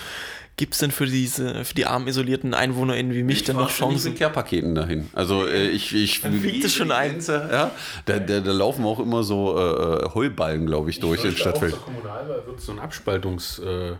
Gibt 0.56 0.74
es 0.74 0.80
denn 0.80 0.90
für 0.90 1.06
diese, 1.06 1.64
für 1.64 1.74
die 1.74 1.86
armen 1.86 2.06
isolierten 2.06 2.52
EinwohnerInnen 2.52 3.14
wie 3.14 3.22
mich 3.22 3.44
dann 3.44 3.56
noch 3.56 3.70
Chancen? 3.70 4.10
mit 4.10 4.18
Care-Paketen 4.18 4.74
dahin. 4.74 5.08
Also 5.14 5.46
äh, 5.46 5.68
ich, 5.68 5.94
ich 5.94 6.20
fliegt 6.20 6.64
es 6.64 6.74
schon 6.74 6.92
ein. 6.92 7.20
Ja, 7.26 7.70
da, 8.04 8.18
da, 8.18 8.40
da 8.40 8.52
laufen 8.52 8.84
auch 8.84 9.00
immer 9.00 9.22
so 9.22 9.58
äh, 9.58 10.10
Heulballen, 10.14 10.66
glaube 10.66 10.90
ich, 10.90 11.00
durch 11.00 11.24
in 11.24 11.36
Stadtfeld. 11.36 11.74
Auch 11.74 11.78
zur 11.78 11.86
Kommunalwahl 11.86 12.46
wird 12.46 12.58
es 12.58 12.66
so 12.66 12.72
ein 12.72 12.78
Abspaltungs... 12.78 13.58
Äh, 13.60 13.92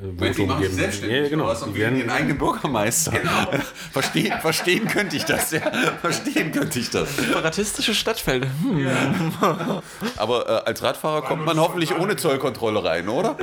Weil 0.00 0.32
die 0.32 0.46
machen 0.46 0.60
sich 0.60 0.68
geben. 0.68 0.80
selbstständig. 0.80 1.22
Ja, 1.22 1.28
genau. 1.28 1.54
Die 1.54 1.74
werden, 1.74 1.98
den 1.98 2.10
eigenen 2.10 2.38
Bürgermeister. 2.38 3.12
verstehen, 3.92 4.34
verstehen 4.40 4.86
könnte 4.86 5.16
ich 5.16 5.24
das, 5.24 5.50
ja. 5.50 5.60
Verstehen 6.00 6.52
könnte 6.52 6.78
ich 6.78 6.90
das. 6.90 7.16
Separatistische 7.16 7.94
Stadtfelder. 7.94 8.48
Hm. 8.62 8.86
Aber 10.16 10.48
äh, 10.48 10.68
als 10.68 10.82
Radfahrer 10.82 11.22
kommt 11.22 11.44
man 11.44 11.58
hoffentlich 11.58 11.96
ohne 11.96 12.16
Zollkontrolle 12.16 12.84
rein, 12.84 13.08
oder? 13.08 13.36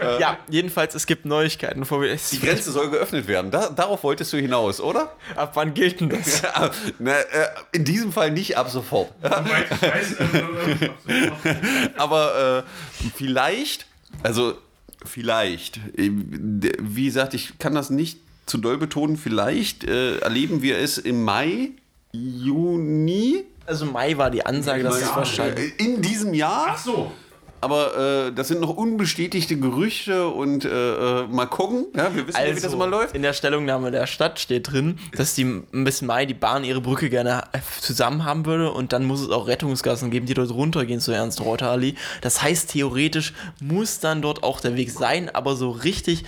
Ja? 0.00 0.18
Ja, 0.18 0.36
jedenfalls, 0.48 0.94
es 0.94 1.06
gibt 1.06 1.26
Neuigkeiten. 1.26 1.80
Bevor 1.80 2.02
wir, 2.02 2.14
Die 2.16 2.40
Grenze 2.40 2.72
soll 2.72 2.90
geöffnet 2.90 3.28
werden. 3.28 3.50
Da, 3.50 3.68
darauf 3.68 4.02
wolltest 4.02 4.32
du 4.32 4.36
hinaus, 4.38 4.80
oder? 4.80 5.12
ab 5.36 5.52
wann 5.54 5.74
gilt 5.74 6.00
denn 6.00 6.08
das? 6.08 6.42
Ja, 6.42 6.70
na, 6.98 7.12
äh, 7.12 7.48
in 7.72 7.84
diesem 7.84 8.12
Fall 8.12 8.30
nicht 8.30 8.56
ab 8.56 8.70
sofort. 8.70 9.12
Aber 11.96 12.64
äh, 12.64 13.08
vielleicht, 13.16 13.86
also 14.22 14.54
vielleicht, 15.04 15.80
wie 15.96 17.04
gesagt, 17.04 17.34
ich 17.34 17.58
kann 17.58 17.74
das 17.74 17.90
nicht 17.90 18.20
zu 18.46 18.58
doll 18.58 18.78
betonen, 18.78 19.16
vielleicht 19.16 19.84
äh, 19.84 20.18
erleben 20.18 20.62
wir 20.62 20.78
es 20.78 20.98
im 20.98 21.22
Mai, 21.22 21.70
Juni. 22.12 23.44
Also 23.66 23.84
Mai 23.86 24.16
war 24.16 24.30
die 24.30 24.44
Ansage, 24.44 24.82
dass 24.82 25.02
es 25.02 25.14
wahrscheinlich. 25.14 25.78
In 25.78 26.00
diesem 26.00 26.32
Jahr. 26.32 26.68
ach 26.70 26.78
so. 26.78 27.12
Aber 27.60 28.26
äh, 28.28 28.32
das 28.32 28.48
sind 28.48 28.60
noch 28.60 28.76
unbestätigte 28.76 29.56
Gerüchte 29.56 30.28
und 30.28 30.64
äh, 30.64 31.22
äh, 31.22 31.26
mal 31.26 31.46
gucken. 31.46 31.86
Ja, 31.96 32.14
wir 32.14 32.26
wissen 32.28 32.38
ja, 32.40 32.56
wie 32.56 32.60
das 32.60 32.72
immer 32.72 32.86
läuft. 32.86 33.06
Also, 33.06 33.16
in 33.16 33.22
der 33.22 33.32
Stellungnahme 33.32 33.90
der 33.90 34.06
Stadt 34.06 34.38
steht 34.38 34.70
drin, 34.70 34.98
dass 35.16 35.34
die 35.34 35.44
bis 35.72 36.02
Mai 36.02 36.24
die 36.26 36.34
Bahn 36.34 36.62
ihre 36.64 36.80
Brücke 36.80 37.10
gerne 37.10 37.42
äh, 37.52 37.58
zusammen 37.80 38.24
haben 38.24 38.46
würde 38.46 38.70
und 38.70 38.92
dann 38.92 39.04
muss 39.04 39.20
es 39.20 39.30
auch 39.30 39.46
Rettungsgassen 39.48 40.10
geben, 40.10 40.26
die 40.26 40.34
dort 40.34 40.50
runtergehen 40.52 41.00
zur 41.00 41.14
Ernst-Reuter-Allee. 41.16 41.94
Das 42.20 42.42
heißt, 42.42 42.70
theoretisch 42.70 43.34
muss 43.60 43.98
dann 44.00 44.22
dort 44.22 44.42
auch 44.44 44.60
der 44.60 44.76
Weg 44.76 44.90
sein, 44.90 45.28
aber 45.34 45.56
so 45.56 45.70
richtig 45.70 46.24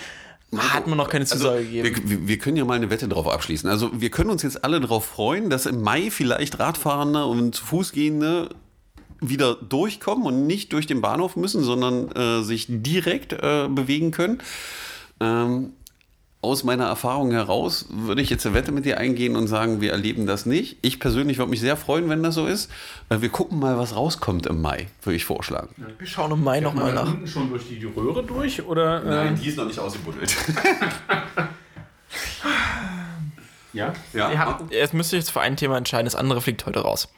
hat 0.56 0.88
man 0.88 0.96
noch 0.98 1.08
keine 1.08 1.26
Zusage 1.26 1.58
Also, 1.58 1.64
gegeben. 1.64 2.02
wir, 2.10 2.26
wir- 2.26 2.38
können 2.38 2.56
ja 2.56 2.64
mal 2.64 2.74
eine 2.74 2.90
Wette 2.90 3.06
drauf 3.06 3.28
abschließen. 3.28 3.70
Also 3.70 3.90
wir 3.92 4.10
können 4.10 4.30
uns 4.30 4.42
jetzt 4.42 4.64
alle 4.64 4.80
darauf 4.80 5.04
freuen, 5.04 5.48
dass 5.48 5.66
im 5.66 5.80
Mai 5.80 6.10
vielleicht 6.10 6.58
Radfahrende 6.58 7.24
und 7.26 7.54
zu 7.54 7.64
Fußgehende 7.66 8.48
wieder 9.20 9.54
durchkommen 9.54 10.24
und 10.24 10.46
nicht 10.46 10.72
durch 10.72 10.86
den 10.86 11.00
Bahnhof 11.00 11.36
müssen, 11.36 11.62
sondern 11.62 12.10
äh, 12.12 12.42
sich 12.42 12.66
direkt 12.68 13.32
äh, 13.32 13.68
bewegen 13.68 14.10
können. 14.10 14.42
Ähm, 15.20 15.72
aus 16.42 16.64
meiner 16.64 16.86
Erfahrung 16.86 17.32
heraus 17.32 17.86
würde 17.90 18.22
ich 18.22 18.30
jetzt 18.30 18.46
eine 18.46 18.54
Wette 18.54 18.72
mit 18.72 18.86
dir 18.86 18.96
eingehen 18.96 19.36
und 19.36 19.46
sagen, 19.46 19.82
wir 19.82 19.92
erleben 19.92 20.26
das 20.26 20.46
nicht. 20.46 20.78
Ich 20.80 20.98
persönlich 20.98 21.36
würde 21.36 21.50
mich 21.50 21.60
sehr 21.60 21.76
freuen, 21.76 22.08
wenn 22.08 22.22
das 22.22 22.34
so 22.34 22.46
ist. 22.46 22.70
Wir 23.10 23.28
gucken 23.28 23.58
mal, 23.58 23.76
was 23.76 23.94
rauskommt 23.94 24.46
im 24.46 24.62
Mai, 24.62 24.88
würde 25.02 25.16
ich 25.16 25.26
vorschlagen. 25.26 25.74
Wir 25.98 26.06
schauen 26.06 26.32
im 26.32 26.42
Mai 26.42 26.60
nochmal 26.60 26.94
nach. 26.94 27.08
unten 27.08 27.26
schon 27.26 27.50
durch 27.50 27.68
die 27.68 27.84
Röhre 27.84 28.24
durch 28.24 28.62
oder? 28.62 29.26
äh, 29.26 29.34
die 29.34 29.48
ist 29.48 29.58
noch 29.58 29.66
nicht 29.66 29.78
ausgebuddelt. 29.78 30.34
ja. 33.74 33.92
ja. 34.14 34.32
Ja, 34.32 34.58
es 34.70 34.94
müsste 34.94 35.16
jetzt 35.16 35.30
für 35.30 35.42
ein 35.42 35.58
Thema 35.58 35.76
entscheiden, 35.76 36.06
das 36.06 36.14
andere 36.14 36.40
fliegt 36.40 36.64
heute 36.64 36.80
raus. 36.80 37.08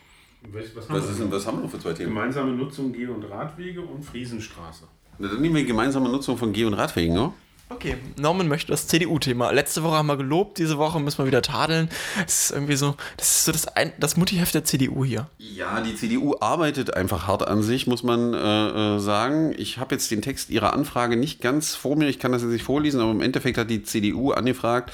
Was, 0.50 0.64
was 0.74 0.90
Was, 0.90 1.10
ist 1.10 1.30
was 1.30 1.46
haben 1.46 1.58
wir 1.58 1.62
noch 1.64 1.70
für 1.70 1.78
zwei 1.78 1.92
Themen? 1.92 2.10
Gemeinsame 2.10 2.52
Nutzung 2.52 2.92
Geh- 2.92 3.06
und 3.06 3.24
Radwege 3.24 3.80
und 3.80 4.04
Friesenstraße. 4.04 4.84
Na, 5.18 5.28
Dann 5.28 5.40
nehmen 5.40 5.54
wir 5.54 5.64
gemeinsame 5.64 6.08
Nutzung 6.08 6.36
von 6.36 6.52
Geh- 6.52 6.64
und 6.64 6.74
Radwegen, 6.74 7.14
ne? 7.14 7.32
Okay, 7.68 7.96
Norman 8.18 8.48
möchte 8.48 8.70
das 8.70 8.86
CDU-Thema. 8.86 9.50
Letzte 9.50 9.82
Woche 9.82 9.94
haben 9.96 10.06
wir 10.06 10.18
gelobt, 10.18 10.58
diese 10.58 10.76
Woche 10.76 11.00
müssen 11.00 11.18
wir 11.18 11.26
wieder 11.26 11.40
tadeln. 11.40 11.88
Das 12.22 12.44
ist 12.44 12.50
irgendwie 12.50 12.76
so, 12.76 12.96
das 13.16 13.28
ist 13.36 13.44
so 13.46 13.52
das, 13.52 13.66
ein, 13.68 13.92
das 13.98 14.18
Muttiheft 14.18 14.54
der 14.54 14.64
CDU 14.64 15.06
hier. 15.06 15.28
Ja, 15.38 15.80
die 15.80 15.94
CDU 15.94 16.36
arbeitet 16.38 16.94
einfach 16.94 17.26
hart 17.26 17.46
an 17.48 17.62
sich, 17.62 17.86
muss 17.86 18.02
man 18.02 18.34
äh, 18.34 18.96
äh, 18.96 18.98
sagen. 18.98 19.54
Ich 19.56 19.78
habe 19.78 19.94
jetzt 19.94 20.10
den 20.10 20.20
Text 20.20 20.50
ihrer 20.50 20.74
Anfrage 20.74 21.16
nicht 21.16 21.40
ganz 21.40 21.74
vor 21.74 21.96
mir, 21.96 22.08
ich 22.08 22.18
kann 22.18 22.32
das 22.32 22.42
jetzt 22.42 22.50
nicht 22.50 22.64
vorlesen, 22.64 23.00
aber 23.00 23.10
im 23.10 23.22
Endeffekt 23.22 23.56
hat 23.56 23.70
die 23.70 23.82
CDU 23.82 24.32
angefragt, 24.32 24.92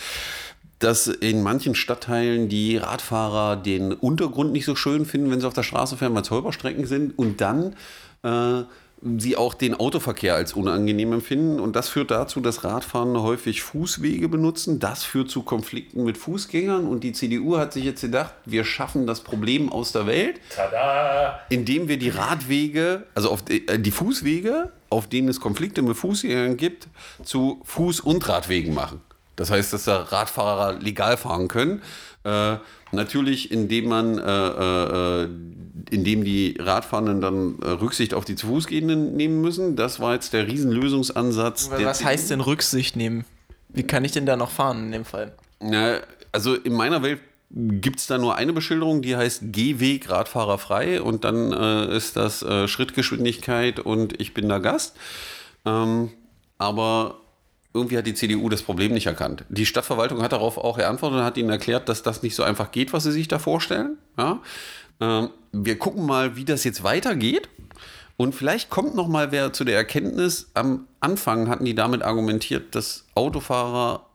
dass 0.78 1.06
in 1.06 1.42
manchen 1.42 1.74
Stadtteilen 1.74 2.48
die 2.48 2.76
Radfahrer 2.76 3.56
den 3.56 3.92
Untergrund 3.92 4.52
nicht 4.52 4.64
so 4.64 4.76
schön 4.76 5.06
finden, 5.06 5.30
wenn 5.30 5.40
sie 5.40 5.46
auf 5.46 5.54
der 5.54 5.62
Straße 5.62 5.96
fahren, 5.96 6.14
weil 6.14 6.22
es 6.22 6.30
Holperstrecken 6.30 6.86
sind 6.86 7.18
und 7.18 7.40
dann 7.40 7.74
äh, 8.22 8.62
sie 9.18 9.36
auch 9.36 9.54
den 9.54 9.74
Autoverkehr 9.74 10.34
als 10.34 10.52
unangenehm 10.52 11.12
empfinden. 11.12 11.60
Und 11.60 11.76
das 11.76 11.88
führt 11.88 12.10
dazu, 12.10 12.40
dass 12.40 12.64
Radfahrer 12.64 13.22
häufig 13.22 13.62
Fußwege 13.62 14.28
benutzen. 14.28 14.80
Das 14.80 15.04
führt 15.04 15.30
zu 15.30 15.42
Konflikten 15.42 16.04
mit 16.04 16.18
Fußgängern. 16.18 16.86
Und 16.86 17.04
die 17.04 17.12
CDU 17.12 17.58
hat 17.58 17.72
sich 17.72 17.84
jetzt 17.84 18.00
gedacht, 18.00 18.34
wir 18.44 18.64
schaffen 18.64 19.06
das 19.06 19.20
Problem 19.20 19.70
aus 19.70 19.92
der 19.92 20.06
Welt, 20.06 20.40
indem 21.48 21.88
wir 21.88 21.98
die 21.98 22.10
Radwege, 22.10 23.04
also 23.14 23.30
auf 23.30 23.42
die, 23.42 23.66
äh, 23.68 23.78
die 23.78 23.90
Fußwege, 23.90 24.72
auf 24.90 25.06
denen 25.08 25.28
es 25.28 25.40
Konflikte 25.40 25.82
mit 25.82 25.96
Fußgängern 25.96 26.56
gibt, 26.56 26.88
zu 27.22 27.62
Fuß- 27.66 28.02
und 28.02 28.28
Radwegen 28.28 28.74
machen. 28.74 29.00
Das 29.38 29.50
heißt, 29.52 29.72
dass 29.72 29.84
da 29.84 30.02
Radfahrer 30.02 30.80
legal 30.80 31.16
fahren 31.16 31.46
können. 31.46 31.80
Äh, 32.24 32.56
natürlich, 32.90 33.52
indem 33.52 33.88
man, 33.88 34.18
äh, 34.18 35.22
äh, 35.22 35.28
indem 35.90 36.24
die 36.24 36.56
Radfahrenden 36.58 37.20
dann 37.20 37.58
äh, 37.62 37.70
Rücksicht 37.70 38.14
auf 38.14 38.24
die 38.24 38.34
zu 38.34 38.48
Fußgehenden 38.48 39.16
nehmen 39.16 39.40
müssen. 39.40 39.76
Das 39.76 40.00
war 40.00 40.14
jetzt 40.14 40.32
der 40.32 40.48
Riesenlösungsansatz. 40.48 41.70
der 41.70 41.86
Was 41.86 42.04
heißt 42.04 42.30
denn 42.30 42.40
Rücksicht 42.40 42.96
nehmen? 42.96 43.24
Wie 43.68 43.84
kann 43.84 44.04
ich 44.04 44.12
denn 44.12 44.26
da 44.26 44.36
noch 44.36 44.50
fahren 44.50 44.86
in 44.86 44.92
dem 44.92 45.04
Fall? 45.04 45.32
Na, 45.60 46.00
also 46.32 46.54
in 46.54 46.72
meiner 46.72 47.02
Welt 47.02 47.20
gibt 47.50 48.00
es 48.00 48.08
da 48.08 48.18
nur 48.18 48.34
eine 48.34 48.52
Beschilderung, 48.52 49.02
die 49.02 49.16
heißt 49.16 49.44
Gehweg 49.52 50.10
Radfahrer 50.10 50.58
frei 50.58 51.00
und 51.00 51.24
dann 51.24 51.52
äh, 51.52 51.96
ist 51.96 52.16
das 52.16 52.42
äh, 52.42 52.66
Schrittgeschwindigkeit 52.66 53.78
und 53.78 54.20
ich 54.20 54.34
bin 54.34 54.48
da 54.48 54.58
Gast. 54.58 54.96
Ähm, 55.64 56.10
aber 56.58 57.20
irgendwie 57.74 57.98
hat 57.98 58.06
die 58.06 58.14
CDU 58.14 58.48
das 58.48 58.62
Problem 58.62 58.92
nicht 58.92 59.06
erkannt. 59.06 59.44
Die 59.48 59.66
Stadtverwaltung 59.66 60.22
hat 60.22 60.32
darauf 60.32 60.58
auch 60.58 60.78
geantwortet 60.78 61.18
und 61.18 61.24
hat 61.24 61.36
ihnen 61.36 61.50
erklärt, 61.50 61.88
dass 61.88 62.02
das 62.02 62.22
nicht 62.22 62.34
so 62.34 62.42
einfach 62.42 62.70
geht, 62.70 62.92
was 62.92 63.04
sie 63.04 63.12
sich 63.12 63.28
da 63.28 63.38
vorstellen. 63.38 63.98
Ja? 64.16 64.40
Ähm, 65.00 65.30
wir 65.52 65.78
gucken 65.78 66.06
mal, 66.06 66.36
wie 66.36 66.44
das 66.44 66.64
jetzt 66.64 66.82
weitergeht. 66.82 67.48
Und 68.16 68.34
vielleicht 68.34 68.68
kommt 68.68 68.96
noch 68.96 69.06
mal 69.06 69.30
wer 69.30 69.52
zu 69.52 69.64
der 69.64 69.76
Erkenntnis, 69.76 70.50
am 70.54 70.88
Anfang 70.98 71.48
hatten 71.48 71.64
die 71.64 71.74
damit 71.74 72.02
argumentiert, 72.02 72.74
dass 72.74 73.06
Autofahrer 73.14 74.06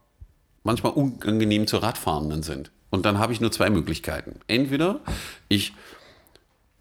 manchmal 0.64 0.92
unangenehm 0.92 1.68
zu 1.68 1.78
Radfahrenden 1.78 2.44
sind. 2.44 2.72
Und 2.90 3.06
dann 3.06 3.18
habe 3.18 3.34
ich 3.34 3.40
nur 3.40 3.52
zwei 3.52 3.70
Möglichkeiten. 3.70 4.40
Entweder 4.48 5.00
ich 5.48 5.74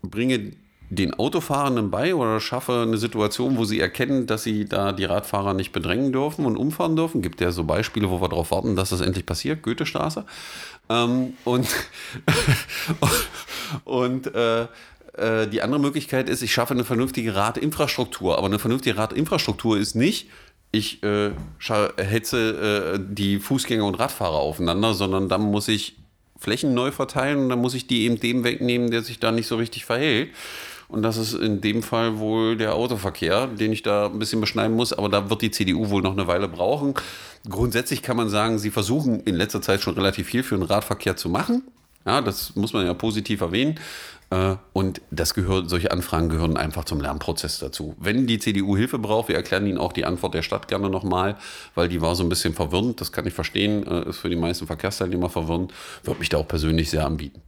bringe 0.03 0.53
den 0.95 1.15
Autofahrenden 1.15 1.91
bei 1.91 2.15
oder 2.15 2.39
schaffe 2.39 2.83
eine 2.83 2.99
Situation, 2.99 3.57
wo 3.57 3.65
sie 3.65 3.81
erkennen, 3.81 4.27
dass 4.27 4.43
sie 4.43 4.67
da 4.67 4.93
die 4.93 5.07
Radfahrer 5.07 5.55
nicht 5.55 5.73
bedrängen 5.73 6.13
dürfen 6.13 6.45
und 6.45 6.59
umfahren 6.59 6.97
dürfen. 6.97 7.23
Gibt 7.23 7.41
ja 7.41 7.51
so 7.51 7.65
Beispiele, 7.65 8.11
wo 8.11 8.21
wir 8.21 8.29
darauf 8.29 8.51
warten, 8.51 8.77
dass 8.77 8.91
das 8.91 9.01
endlich 9.01 9.25
passiert. 9.25 9.63
Goethestraße. 9.63 10.27
Ähm, 10.91 11.33
und 11.45 11.67
und 13.85 14.35
äh, 14.35 14.67
äh, 15.15 15.49
die 15.49 15.63
andere 15.63 15.81
Möglichkeit 15.81 16.29
ist, 16.29 16.43
ich 16.43 16.53
schaffe 16.53 16.75
eine 16.75 16.85
vernünftige 16.85 17.35
Radinfrastruktur. 17.35 18.37
Aber 18.37 18.49
eine 18.49 18.59
vernünftige 18.59 18.99
Radinfrastruktur 18.99 19.79
ist 19.79 19.95
nicht, 19.95 20.29
ich 20.73 21.03
äh, 21.03 21.31
hetze 21.97 22.97
äh, 22.97 23.01
die 23.01 23.39
Fußgänger 23.39 23.87
und 23.87 23.99
Radfahrer 23.99 24.39
aufeinander, 24.39 24.93
sondern 24.93 25.31
dann 25.31 25.41
muss 25.41 25.69
ich 25.69 25.97
Flächen 26.39 26.75
neu 26.75 26.91
verteilen 26.91 27.39
und 27.39 27.49
dann 27.49 27.61
muss 27.61 27.73
ich 27.73 27.87
die 27.87 28.03
eben 28.03 28.21
dem 28.21 28.45
wegnehmen, 28.45 28.91
der 28.91 29.03
sich 29.03 29.21
da 29.21 29.33
nicht 29.33 29.47
so 29.47 29.57
richtig 29.57 29.87
verhält. 29.87 30.31
Und 30.93 31.03
das 31.03 31.17
ist 31.17 31.33
in 31.33 31.63
dem 31.63 31.83
Fall 31.83 32.19
wohl 32.19 32.55
der 32.59 32.75
Autoverkehr, 32.75 33.47
den 33.47 33.73
ich 33.73 33.83
da 33.83 34.07
ein 34.07 34.19
bisschen 34.19 34.43
beschneiden 34.43 34.77
muss. 34.77 34.93
Aber 34.93 35.09
da 35.09 35.31
wird 35.31 35.41
die 35.41 35.51
CDU 35.51 35.89
wohl 35.89 36.03
noch 36.03 36.13
eine 36.13 36.27
Weile 36.27 36.49
brauchen. 36.49 36.93
Grundsätzlich 37.49 38.03
kann 38.03 38.19
man 38.19 38.29
sagen, 38.29 38.59
sie 38.59 38.71
versuchen 38.71 39.21
in 39.21 39.35
letzter 39.35 39.63
Zeit 39.63 39.81
schon 39.81 39.95
relativ 39.95 40.27
viel 40.27 40.43
für 40.43 40.55
den 40.55 40.65
Radverkehr 40.65 41.17
zu 41.17 41.31
machen. 41.31 41.63
Ja, 42.05 42.21
das 42.21 42.57
muss 42.57 42.75
man 42.75 42.85
ja 42.85 42.93
positiv 42.93 43.41
erwähnen. 43.41 43.81
Äh, 44.29 44.57
Und 44.75 45.01
das 45.11 45.33
gehört, 45.33 45.71
solche 45.71 45.91
Anfragen 45.93 46.29
gehören 46.29 46.59
einfach 46.59 46.85
zum 46.85 47.01
Lernprozess 47.01 47.59
dazu. 47.59 47.97
Wenn 47.99 48.27
die 48.27 48.39
CDU 48.39 48.77
Hilfe 48.77 48.99
braucht, 48.99 49.29
wir 49.29 49.37
erklären 49.37 49.67
Ihnen 49.67 49.79
auch 49.79 49.95
die 49.95 50.05
Antwort 50.05 50.35
der 50.35 50.43
Stadt 50.43 50.69
gerne 50.69 50.91
nochmal, 50.91 51.37
weil 51.75 51.89
die 51.89 52.03
war 52.03 52.15
so 52.17 52.23
ein 52.23 52.29
bisschen 52.29 52.53
verwirrend. 52.53 53.01
Das 53.01 53.13
kann 53.13 53.27
ich 53.27 53.33
verstehen, 53.33 53.87
äh, 53.87 54.11
ist 54.11 54.19
für 54.19 54.29
die 54.29 54.37
meisten 54.37 54.67
Verkehrsteilnehmer 54.67 55.31
verwirrend. 55.31 55.73
Würde 56.03 56.21
mich 56.21 56.29
da 56.29 56.37
auch 56.37 56.49
persönlich 56.49 56.91
sehr 56.91 57.07
anbieten. 57.07 57.41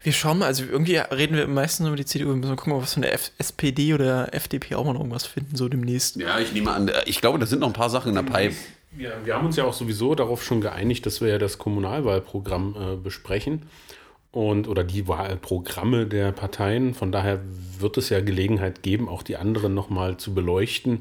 Wir 0.00 0.12
schauen 0.12 0.38
mal, 0.38 0.46
also 0.46 0.64
irgendwie 0.64 0.96
reden 0.96 1.36
wir 1.36 1.48
meistens 1.48 1.86
über 1.86 1.96
die 1.96 2.04
CDU, 2.04 2.28
wir 2.28 2.36
müssen 2.36 2.50
mal 2.50 2.56
gucken, 2.56 2.74
ob 2.74 2.82
wir 2.82 2.86
von 2.86 3.02
der 3.02 3.12
F 3.14 3.32
SPD 3.38 3.94
oder 3.94 4.32
FDP 4.32 4.76
auch 4.76 4.84
mal 4.84 4.92
noch 4.92 5.00
irgendwas 5.00 5.26
finden, 5.26 5.56
so 5.56 5.68
demnächst. 5.68 6.16
Ja, 6.16 6.38
ich 6.38 6.52
nehme 6.52 6.70
an, 6.70 6.88
äh, 6.88 7.02
ich 7.06 7.20
glaube, 7.20 7.38
da 7.38 7.46
sind 7.46 7.60
noch 7.60 7.68
ein 7.68 7.72
paar 7.72 7.90
Sachen 7.90 8.10
in 8.10 8.14
der 8.14 8.22
Pipe. 8.22 8.54
Wir, 8.92 9.12
wir 9.24 9.34
haben 9.34 9.46
uns 9.46 9.56
ja 9.56 9.64
auch 9.64 9.74
sowieso 9.74 10.14
darauf 10.14 10.42
schon 10.44 10.60
geeinigt, 10.60 11.04
dass 11.04 11.20
wir 11.20 11.28
ja 11.28 11.38
das 11.38 11.58
Kommunalwahlprogramm 11.58 12.76
äh, 12.78 12.96
besprechen 12.96 13.62
und 14.30 14.68
oder 14.68 14.84
die 14.84 15.08
Wahlprogramme 15.08 16.06
der 16.06 16.32
Parteien. 16.32 16.94
Von 16.94 17.12
daher 17.12 17.40
wird 17.78 17.96
es 17.96 18.08
ja 18.08 18.20
Gelegenheit 18.20 18.82
geben, 18.82 19.08
auch 19.08 19.22
die 19.22 19.36
anderen 19.36 19.74
nochmal 19.74 20.16
zu 20.16 20.32
beleuchten. 20.32 21.00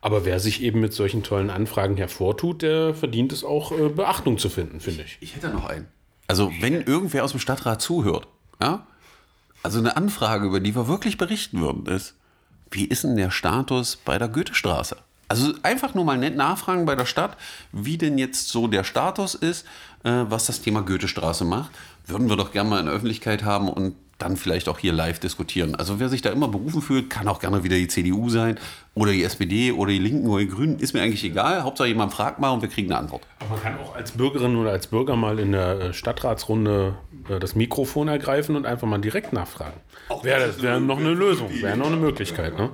Aber 0.00 0.26
wer 0.26 0.38
sich 0.38 0.62
eben 0.62 0.80
mit 0.80 0.92
solchen 0.92 1.22
tollen 1.22 1.48
Anfragen 1.48 1.96
hervortut, 1.96 2.60
der 2.60 2.94
verdient 2.94 3.32
es 3.32 3.42
auch, 3.42 3.72
äh, 3.72 3.88
Beachtung 3.88 4.36
zu 4.36 4.50
finden, 4.50 4.80
finde 4.80 5.04
ich. 5.04 5.16
Ich 5.20 5.34
hätte 5.34 5.48
noch 5.48 5.64
einen. 5.64 5.86
Also, 6.26 6.52
wenn 6.60 6.82
irgendwer 6.82 7.24
aus 7.24 7.32
dem 7.32 7.40
Stadtrat 7.40 7.82
zuhört, 7.82 8.26
ja, 8.60 8.86
also 9.62 9.78
eine 9.78 9.96
Anfrage, 9.96 10.46
über 10.46 10.60
die 10.60 10.76
wir 10.76 10.88
wirklich 10.88 11.16
berichten 11.16 11.60
würden, 11.60 11.86
ist, 11.86 12.14
wie 12.70 12.84
ist 12.84 13.04
denn 13.04 13.16
der 13.16 13.30
Status 13.30 13.96
bei 13.96 14.18
der 14.18 14.28
Goethestraße? 14.28 14.96
Also 15.28 15.54
einfach 15.62 15.94
nur 15.94 16.04
mal 16.04 16.18
nett 16.18 16.36
nachfragen 16.36 16.84
bei 16.84 16.94
der 16.94 17.06
Stadt, 17.06 17.36
wie 17.72 17.96
denn 17.96 18.18
jetzt 18.18 18.48
so 18.48 18.66
der 18.66 18.84
Status 18.84 19.34
ist, 19.34 19.66
äh, 20.02 20.24
was 20.28 20.46
das 20.46 20.60
Thema 20.60 20.82
Goethestraße 20.82 21.44
macht. 21.44 21.70
Würden 22.06 22.28
wir 22.28 22.36
doch 22.36 22.52
gerne 22.52 22.68
mal 22.68 22.80
in 22.80 22.86
der 22.86 22.94
Öffentlichkeit 22.94 23.42
haben 23.42 23.68
und 23.68 23.96
dann 24.18 24.36
vielleicht 24.36 24.68
auch 24.68 24.78
hier 24.78 24.92
live 24.92 25.18
diskutieren. 25.18 25.74
Also 25.74 26.00
wer 26.00 26.08
sich 26.08 26.22
da 26.22 26.30
immer 26.30 26.48
berufen 26.48 26.82
fühlt, 26.82 27.10
kann 27.10 27.28
auch 27.28 27.40
gerne 27.40 27.64
wieder 27.64 27.76
die 27.76 27.88
CDU 27.88 28.28
sein 28.28 28.58
oder 28.94 29.12
die 29.12 29.24
SPD 29.24 29.72
oder 29.72 29.90
die 29.90 29.98
Linken 29.98 30.28
oder 30.28 30.40
die 30.40 30.48
Grünen, 30.48 30.78
ist 30.78 30.94
mir 30.94 31.02
eigentlich 31.02 31.24
egal. 31.24 31.64
Hauptsache 31.64 31.88
jemand 31.88 32.12
fragt 32.12 32.38
mal 32.38 32.50
und 32.50 32.62
wir 32.62 32.68
kriegen 32.68 32.90
eine 32.90 33.00
Antwort. 33.00 33.22
Aber 33.40 33.50
man 33.50 33.60
kann 33.60 33.78
auch 33.78 33.96
als 33.96 34.12
Bürgerin 34.12 34.56
oder 34.56 34.70
als 34.70 34.86
Bürger 34.86 35.16
mal 35.16 35.38
in 35.38 35.52
der 35.52 35.80
äh, 35.80 35.92
Stadtratsrunde 35.92 36.94
äh, 37.28 37.40
das 37.40 37.56
Mikrofon 37.56 38.08
ergreifen 38.08 38.54
und 38.56 38.66
einfach 38.66 38.86
mal 38.86 38.98
direkt 38.98 39.32
nachfragen. 39.32 39.80
Wäre 40.22 40.46
das 40.46 40.62
wäre 40.62 40.80
noch 40.80 40.98
eine 40.98 41.12
Lösung, 41.12 41.50
wäre 41.62 41.76
noch 41.76 41.86
eine 41.86 41.96
Möglichkeit. 41.96 42.56
Ne? 42.58 42.70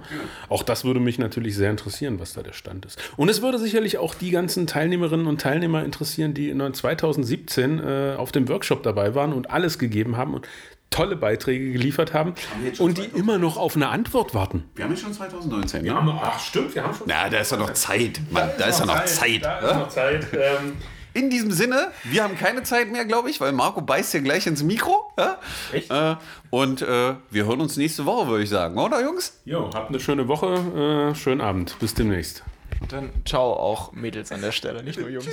Auch 0.49 0.63
das 0.63 0.85
würde 0.85 1.01
mich 1.01 1.19
natürlich 1.19 1.55
sehr 1.55 1.71
interessieren, 1.71 2.19
was 2.19 2.33
da 2.33 2.43
der 2.43 2.53
Stand 2.53 2.85
ist. 2.87 2.99
Und 3.17 3.29
es 3.29 3.41
würde 3.41 3.59
sicherlich 3.59 3.99
auch 3.99 4.15
die 4.15 4.31
ganzen 4.31 4.67
Teilnehmerinnen 4.67 5.27
und 5.27 5.41
Teilnehmer 5.41 5.85
interessieren, 5.85 6.35
die 6.35 6.51
in 6.51 6.75
2017 6.75 7.79
äh, 7.79 8.15
auf 8.17 8.33
dem 8.33 8.49
Workshop 8.49 8.83
dabei 8.83 9.15
waren 9.15 9.33
und 9.33 9.51
alles 9.51 9.79
gegeben 9.79 10.17
haben 10.17 10.35
und 10.35 10.47
tolle 10.91 11.17
Beiträge 11.17 11.73
geliefert 11.73 12.13
haben 12.13 12.35
jetzt 12.65 12.81
und 12.81 12.99
die 12.99 13.05
immer 13.05 13.39
noch 13.39 13.57
auf 13.57 13.77
eine 13.77 13.89
Antwort 13.89 14.35
warten. 14.35 14.69
Wir 14.75 14.85
haben 14.85 14.93
ja 14.93 14.97
schon 14.99 15.13
2019, 15.13 15.85
ne? 15.85 16.21
ach 16.23 16.39
stimmt, 16.41 16.75
wir 16.75 16.83
haben 16.83 16.95
schon. 16.95 17.07
Na, 17.09 17.29
da 17.29 17.39
ist 17.39 17.53
ja 17.53 17.57
noch 17.57 17.73
Zeit. 17.73 18.21
Mann, 18.31 18.51
da 18.59 18.67
ist 18.67 18.81
ja 18.81 18.87
noch 18.87 19.05
Zeit. 19.05 19.45
Da 19.45 19.59
ist 19.59 19.77
noch 19.77 19.89
Zeit. 19.89 20.27
Ähm, 20.33 20.77
In 21.13 21.31
diesem 21.31 21.51
Sinne, 21.51 21.89
wir 22.05 22.23
haben 22.23 22.37
keine 22.37 22.63
Zeit 22.63 22.91
mehr, 22.91 23.05
glaube 23.05 23.31
ich, 23.31 23.41
weil 23.41 23.53
Marco 23.53 23.81
beißt 23.81 24.13
hier 24.13 24.21
gleich 24.21 24.47
ins 24.47 24.63
Mikro. 24.63 25.13
Ja? 25.19 25.39
Echt? 25.73 25.91
Äh, 25.91 26.17
und 26.51 26.83
äh, 26.83 27.15
wir 27.31 27.47
hören 27.47 27.61
uns 27.61 27.77
nächste 27.77 28.05
Woche, 28.07 28.29
würde 28.29 28.45
ich 28.45 28.51
sagen, 28.51 28.79
oder 28.79 29.03
Jungs? 29.03 29.41
Jo, 29.45 29.71
habt 29.75 29.89
eine 29.89 30.01
schöne 30.01 30.29
Woche, 30.29 31.11
äh, 31.13 31.15
schönen 31.15 31.41
Abend. 31.41 31.77
Bis 31.81 31.95
demnächst. 31.95 32.45
Dann 32.89 33.11
ciao 33.25 33.53
auch 33.53 33.93
Mädels 33.93 34.33
an 34.33 34.41
der 34.41 34.53
Stelle, 34.53 34.83
nicht 34.83 34.99
nur 34.99 35.09
Jungs. 35.09 35.29